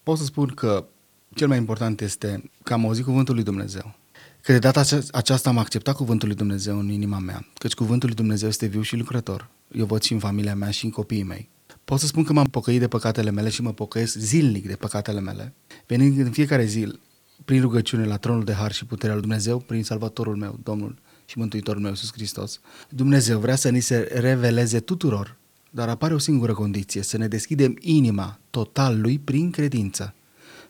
Pot 0.02 0.18
să 0.18 0.24
spun 0.24 0.46
că 0.46 0.86
cel 1.34 1.48
mai 1.48 1.56
important 1.56 2.00
este 2.00 2.50
că 2.62 2.72
am 2.72 2.84
auzit 2.84 3.04
cuvântul 3.04 3.34
lui 3.34 3.44
Dumnezeu. 3.44 3.94
Că 4.42 4.52
de 4.52 4.58
data 4.58 4.80
ace- 4.80 5.06
aceasta 5.12 5.48
am 5.48 5.58
acceptat 5.58 5.96
cuvântul 5.96 6.28
lui 6.28 6.36
Dumnezeu 6.36 6.78
în 6.78 6.88
inima 6.88 7.18
mea, 7.18 7.46
căci 7.54 7.74
cuvântul 7.74 8.08
lui 8.08 8.16
Dumnezeu 8.16 8.48
este 8.48 8.66
viu 8.66 8.82
și 8.82 8.96
lucrător. 8.96 9.48
Eu 9.72 9.86
văd 9.86 10.02
și 10.02 10.12
în 10.12 10.18
familia 10.18 10.54
mea 10.54 10.70
și 10.70 10.84
în 10.84 10.90
copiii 10.90 11.22
mei. 11.22 11.48
Pot 11.90 12.00
să 12.00 12.06
spun 12.06 12.24
că 12.24 12.32
m-am 12.32 12.46
pocăit 12.46 12.80
de 12.80 12.88
păcatele 12.88 13.30
mele 13.30 13.48
și 13.48 13.62
mă 13.62 13.72
pocăiesc 13.72 14.16
zilnic 14.16 14.66
de 14.66 14.74
păcatele 14.74 15.20
mele, 15.20 15.54
venind 15.86 16.18
în 16.18 16.30
fiecare 16.30 16.64
zi 16.64 16.98
prin 17.44 17.60
rugăciune 17.60 18.06
la 18.06 18.16
tronul 18.16 18.44
de 18.44 18.52
har 18.52 18.72
și 18.72 18.84
puterea 18.84 19.14
lui 19.14 19.22
Dumnezeu, 19.22 19.58
prin 19.58 19.84
Salvatorul 19.84 20.36
meu, 20.36 20.58
Domnul 20.62 20.98
și 21.24 21.38
Mântuitorul 21.38 21.80
meu, 21.80 21.90
Iisus 21.90 22.12
Hristos. 22.12 22.60
Dumnezeu 22.88 23.38
vrea 23.38 23.56
să 23.56 23.68
ni 23.68 23.80
se 23.80 24.08
reveleze 24.12 24.80
tuturor, 24.80 25.36
dar 25.70 25.88
apare 25.88 26.14
o 26.14 26.18
singură 26.18 26.52
condiție, 26.52 27.02
să 27.02 27.16
ne 27.16 27.28
deschidem 27.28 27.76
inima 27.80 28.38
total 28.50 29.00
lui 29.00 29.18
prin 29.18 29.50
credință. 29.50 30.14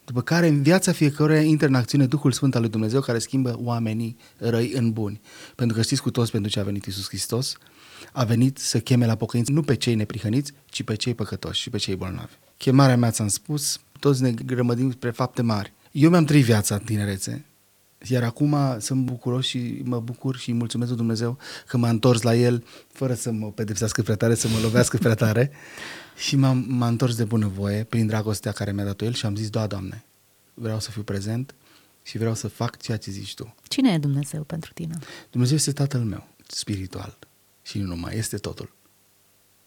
După 0.04 0.22
care 0.22 0.46
în 0.46 0.62
viața 0.62 0.92
fiecăruia 0.92 1.42
intră 1.42 1.66
în 1.66 1.74
acțiune 1.74 2.06
Duhul 2.06 2.33
Sfânt 2.33 2.54
al 2.54 2.61
lui 2.61 2.70
Dumnezeu 2.70 3.00
care 3.00 3.18
schimbă 3.18 3.59
oamenii 3.62 4.16
răi 4.37 4.72
în 4.72 4.92
buni. 4.92 5.20
Pentru 5.54 5.76
că 5.76 5.83
știți 5.83 6.02
cu 6.02 6.11
toți 6.11 6.30
pentru 6.30 6.50
ce 6.50 6.61
a 6.61 6.62
venit 6.62 6.87
Iisus 6.87 7.09
Hristos? 7.09 7.56
A 8.12 8.24
venit 8.24 8.58
să 8.58 8.78
cheme 8.78 9.06
la 9.06 9.14
pocăință 9.14 9.52
nu 9.52 9.62
pe 9.62 9.74
cei 9.74 9.94
neprihăniți, 9.94 10.52
ci 10.66 10.82
pe 10.82 10.94
cei 10.94 11.14
păcătoși 11.14 11.60
și 11.60 11.70
pe 11.70 11.78
cei 11.78 11.96
bolnavi. 11.96 12.32
Chemarea 12.56 12.96
mea, 12.96 13.10
ți-am 13.10 13.28
spus, 13.28 13.80
toți 13.98 14.22
ne 14.22 14.30
grămădim 14.30 14.90
spre 14.90 15.10
fapte 15.10 15.42
mari. 15.42 15.72
Eu 15.92 16.10
mi-am 16.10 16.24
trăit 16.24 16.44
viața 16.44 16.74
în 16.74 16.80
tinerețe, 16.80 17.44
iar 18.08 18.22
acum 18.22 18.56
sunt 18.78 19.04
bucuros 19.04 19.46
și 19.46 19.80
mă 19.84 20.00
bucur 20.00 20.36
și 20.36 20.50
îi 20.50 20.56
mulțumesc 20.56 20.88
lui 20.88 20.98
Dumnezeu 20.98 21.38
că 21.66 21.76
m-a 21.76 21.88
întors 21.88 22.22
la 22.22 22.34
El 22.34 22.64
fără 22.92 23.14
să 23.14 23.30
mă 23.30 23.50
pedepsească 23.50 24.02
prea 24.02 24.16
tare, 24.16 24.34
să 24.34 24.48
mă 24.48 24.58
lovească 24.62 24.96
prea 24.96 25.14
tare 25.14 25.50
și 26.26 26.36
m-am, 26.36 26.64
m-a 26.68 26.86
întors 26.86 27.16
de 27.16 27.24
bunăvoie 27.24 27.84
prin 27.84 28.06
dragostea 28.06 28.52
care 28.52 28.72
mi-a 28.72 28.84
dat-o 28.84 29.04
El 29.04 29.12
și 29.12 29.26
am 29.26 29.36
zis, 29.36 29.50
da, 29.50 29.66
Doamne, 29.66 30.04
vreau 30.54 30.80
să 30.80 30.90
fiu 30.90 31.02
prezent 31.02 31.54
și 32.02 32.18
vreau 32.18 32.34
să 32.34 32.48
fac 32.48 32.76
ceea 32.76 32.96
ce 32.96 33.10
zici 33.10 33.34
Tu. 33.34 33.54
Cine 33.68 33.92
e 33.92 33.98
Dumnezeu 33.98 34.42
pentru 34.42 34.72
tine? 34.72 34.98
Dumnezeu 35.30 35.56
este 35.56 35.72
Tatăl 35.72 36.00
meu, 36.00 36.28
spiritual 36.46 37.18
și 37.70 37.78
nu 37.78 37.87
numai, 37.87 38.16
este 38.16 38.37
totul. 38.37 38.72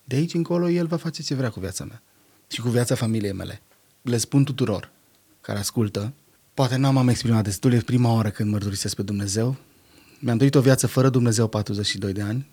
De 0.04 0.16
aici 0.16 0.34
încolo 0.34 0.70
El 0.70 0.88
va 0.88 0.98
face 0.98 1.22
ce 1.22 1.36
vrea 1.36 1.50
cu 1.50 1.60
viața 1.60 1.86
mea 1.86 2.02
și 2.48 2.62
cu 2.62 2.70
viața 2.70 2.96
familiei 2.96 3.32
mele. 3.32 3.62
Le 4.02 4.18
spun 4.18 4.44
tuturor 4.44 4.92
care 5.42 5.60
ascultă, 5.60 6.14
poate 6.54 6.76
n-am 6.76 6.98
am 6.98 7.08
exprimat 7.08 7.44
destul, 7.44 7.74
e 7.74 7.80
prima 7.80 8.14
oară 8.14 8.30
când 8.30 8.52
mărturisesc 8.52 8.96
pe 8.96 9.02
Dumnezeu. 9.02 9.56
Mi-am 10.20 10.38
trăit 10.38 10.56
o 10.56 10.62
viață 10.62 10.88
fără 10.88 11.10
Dumnezeu 11.10 11.48
42 11.48 12.14
de 12.14 12.22
ani 12.22 12.48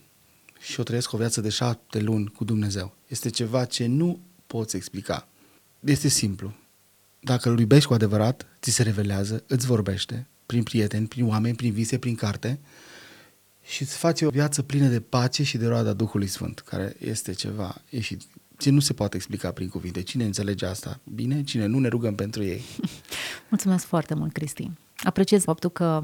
și 0.61 0.81
o 0.81 0.83
trăiesc 0.83 1.13
o 1.13 1.17
viață 1.17 1.41
de 1.41 1.49
șapte 1.49 2.01
luni 2.01 2.29
cu 2.29 2.45
Dumnezeu. 2.45 2.97
Este 3.07 3.31
ceva 3.31 3.65
ce 3.65 3.87
nu 3.87 4.21
poți 4.47 4.77
explica. 4.77 5.29
Este 5.81 6.09
simplu. 6.09 6.55
Dacă 7.21 7.51
îl 7.51 7.59
iubești 7.59 7.89
cu 7.89 7.95
adevărat, 7.95 8.47
ți 8.61 8.71
se 8.71 8.83
revelează, 8.83 9.43
îți 9.47 9.67
vorbește, 9.67 10.27
prin 10.47 10.63
prieteni, 10.63 11.07
prin 11.07 11.27
oameni, 11.27 11.57
prin 11.57 11.73
vise, 11.73 11.99
prin 11.99 12.15
carte 12.15 12.61
și 13.71 13.83
îți 13.83 13.97
face 13.97 14.27
o 14.27 14.31
viață 14.31 14.63
plină 14.63 14.87
de 14.87 15.01
pace 15.01 15.43
și 15.43 15.59
de 15.59 15.67
roada 15.67 15.93
Duhului 15.93 16.27
Sfânt, 16.27 16.61
care 16.61 16.97
este 16.99 17.33
ceva 17.33 17.75
ieșit, 17.91 18.23
ce 18.59 18.71
nu 18.71 18.81
se 18.81 18.93
poate 18.93 19.17
explica 19.17 19.51
prin 19.51 19.69
cuvinte. 19.69 20.03
Cine 20.03 20.25
înțelege 20.25 20.67
asta? 20.67 21.01
Bine, 21.15 21.43
cine 21.43 21.67
nu, 21.67 21.79
ne 21.79 21.89
rugăm 21.89 22.15
pentru 22.15 22.43
ei. 22.43 22.63
Mulțumesc 23.51 23.85
foarte 23.85 24.15
mult, 24.15 24.33
Cristi. 24.33 24.71
Apreciez 24.97 25.43
faptul 25.43 25.71
că 25.71 26.03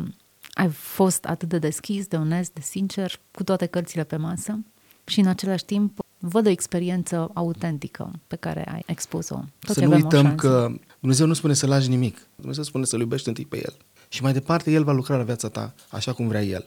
ai 0.53 0.69
fost 0.71 1.25
atât 1.25 1.49
de 1.49 1.59
deschis, 1.59 2.07
de 2.07 2.17
onest, 2.17 2.53
de 2.53 2.61
sincer, 2.61 3.21
cu 3.31 3.45
toate 3.45 3.67
cărțile 3.67 4.05
pe 4.05 4.17
masă 4.17 4.59
și 5.05 5.21
în 5.21 5.27
același 5.27 5.65
timp 5.65 5.99
văd 6.19 6.47
o 6.47 6.51
experiență 6.51 7.31
autentică 7.35 8.11
pe 8.27 8.37
care 8.37 8.65
ai 8.73 8.83
expus-o. 8.87 9.45
Toți 9.59 9.79
să 9.79 9.85
nu 9.85 9.87
avem 9.87 10.01
o 10.01 10.05
uităm 10.05 10.25
șansă. 10.25 10.47
că 10.49 10.73
Dumnezeu 10.99 11.27
nu 11.27 11.35
spune 11.35 11.55
să 11.55 11.67
lași 11.67 11.89
nimic. 11.89 12.19
Dumnezeu 12.35 12.65
spune 12.65 12.85
să-L 12.85 13.01
iubești 13.01 13.29
întâi 13.29 13.47
pe 13.47 13.57
El. 13.57 13.77
Și 14.09 14.23
mai 14.23 14.33
departe, 14.33 14.71
El 14.71 14.85
va 14.85 14.93
lucra 14.93 15.17
la 15.17 15.23
viața 15.23 15.49
ta 15.49 15.75
așa 15.91 16.13
cum 16.13 16.29
vrea 16.29 16.43
El. 16.43 16.67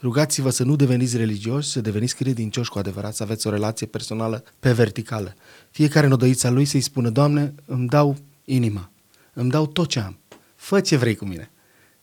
Rugați-vă 0.00 0.50
să 0.50 0.64
nu 0.64 0.76
deveniți 0.76 1.16
religioși, 1.16 1.68
să 1.68 1.80
deveniți 1.80 2.16
credincioși 2.16 2.70
cu 2.70 2.78
adevărat, 2.78 3.14
să 3.14 3.22
aveți 3.22 3.46
o 3.46 3.50
relație 3.50 3.86
personală 3.86 4.44
pe 4.60 4.72
verticală. 4.72 5.34
Fiecare 5.70 6.06
în 6.06 6.12
odăița 6.12 6.50
lui 6.50 6.64
să-i 6.64 6.80
spună, 6.80 7.10
Doamne, 7.10 7.54
îmi 7.66 7.88
dau 7.88 8.16
inima, 8.44 8.90
îmi 9.32 9.50
dau 9.50 9.66
tot 9.66 9.88
ce 9.88 10.00
am, 10.00 10.18
fă 10.56 10.80
ce 10.80 10.96
vrei 10.96 11.14
cu 11.14 11.24
mine. 11.24 11.50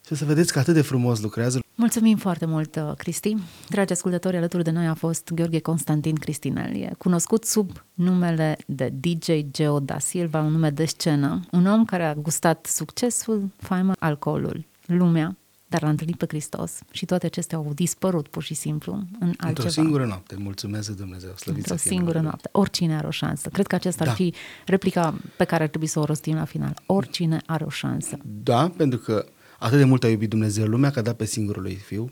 Și 0.06 0.14
o 0.14 0.16
să 0.16 0.26
vedeți 0.26 0.54
că 0.54 0.60
atât 0.60 0.74
de 0.74 0.82
frumos 0.82 1.22
lucrează. 1.22 1.60
Mulțumim 1.76 2.18
foarte 2.18 2.46
mult, 2.46 2.76
uh, 2.76 2.92
Cristi. 2.98 3.36
Dragi 3.70 3.92
ascultători, 3.92 4.38
alături 4.38 4.64
de 4.64 4.72
noi 4.72 4.88
a 4.88 4.94
fost 4.94 5.32
Gheorghe 5.34 5.60
Constantin 5.60 6.16
Cristinel. 6.16 6.76
E 6.76 6.92
cunoscut 6.98 7.46
sub 7.46 7.86
numele 7.94 8.58
de 8.66 8.94
DJ 9.00 9.30
Geo 9.52 9.80
da 9.80 10.00
Silva, 10.00 10.42
un 10.42 10.52
nume 10.52 10.70
de 10.70 10.86
scenă. 10.86 11.40
Un 11.52 11.66
om 11.66 11.86
care 11.86 12.04
a 12.04 12.14
gustat 12.14 12.66
succesul, 12.66 13.50
faima, 13.58 13.94
alcoolul, 14.00 14.66
lumea, 14.86 15.38
dar 15.72 15.82
l-a 15.82 15.90
întâlnit 15.90 16.16
pe 16.18 16.26
Hristos 16.28 16.80
și 16.92 17.06
toate 17.06 17.26
acestea 17.26 17.58
au 17.58 17.72
dispărut 17.74 18.28
pur 18.28 18.44
și 18.44 18.54
simplu 18.54 18.94
în 18.94 19.28
altceva. 19.28 19.48
Într-o 19.48 19.68
singură 19.70 20.06
noapte, 20.06 20.36
mulțumesc 20.36 20.90
Dumnezeu, 20.90 21.30
slăvit 21.36 21.62
Într-o 21.62 21.76
să 21.76 21.82
fie 21.82 21.92
singură 21.92 22.18
numele 22.18 22.20
Lui. 22.20 22.28
noapte. 22.42 22.50
Oricine 22.52 22.96
are 22.96 23.08
o 23.08 23.12
șansă. 23.12 23.50
Cred 23.50 23.68
că 23.68 23.76
acesta 23.76 24.04
Da. 24.04 24.10
ar 24.10 24.16
fi 24.16 24.34
replica 24.66 25.16
pe 25.38 25.44
care 25.44 25.64
ar 25.64 25.70
trebui 25.70 25.88
să 25.88 26.00
o 26.00 26.04
rostim 26.06 26.36
la 26.36 26.46
final. 26.46 26.74
Oricine 26.86 27.42
are 27.46 27.64
o 27.64 27.70
șansă. 27.70 28.18
Da, 28.44 28.70
pentru 28.78 29.00
că 29.00 29.26
atât 29.60 29.78
de 29.78 29.84
mult 29.84 30.04
a 30.04 30.08
iubit 30.08 30.30
Dumnezeu 30.30 30.66
lumea 30.66 30.90
că 30.92 31.00
a 31.00 31.02
dat 31.02 31.16
pe 31.16 31.26
singurul 31.26 31.62
lui 31.62 31.76
Fiu, 31.76 32.12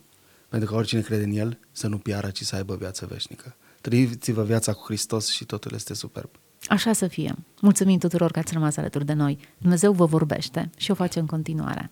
pentru 0.49 0.69
că 0.69 0.75
oricine 0.75 1.01
crede 1.01 1.23
în 1.23 1.31
El 1.31 1.59
să 1.71 1.87
nu 1.87 1.97
piară, 1.97 2.29
ci 2.29 2.41
să 2.43 2.55
aibă 2.55 2.75
viață 2.75 3.05
veșnică. 3.09 3.55
Trăiți-vă 3.81 4.43
viața 4.43 4.73
cu 4.73 4.83
Hristos 4.85 5.29
și 5.29 5.45
totul 5.45 5.71
este 5.75 5.93
superb. 5.93 6.29
Așa 6.67 6.93
să 6.93 7.07
fie. 7.07 7.35
Mulțumim 7.61 7.97
tuturor 7.99 8.31
că 8.31 8.39
ați 8.39 8.53
rămas 8.53 8.77
alături 8.77 9.05
de 9.05 9.13
noi. 9.13 9.37
Dumnezeu 9.57 9.91
vă 9.93 10.05
vorbește 10.05 10.69
și 10.77 10.91
o 10.91 10.93
face 10.93 11.19
în 11.19 11.25
continuare. 11.25 11.91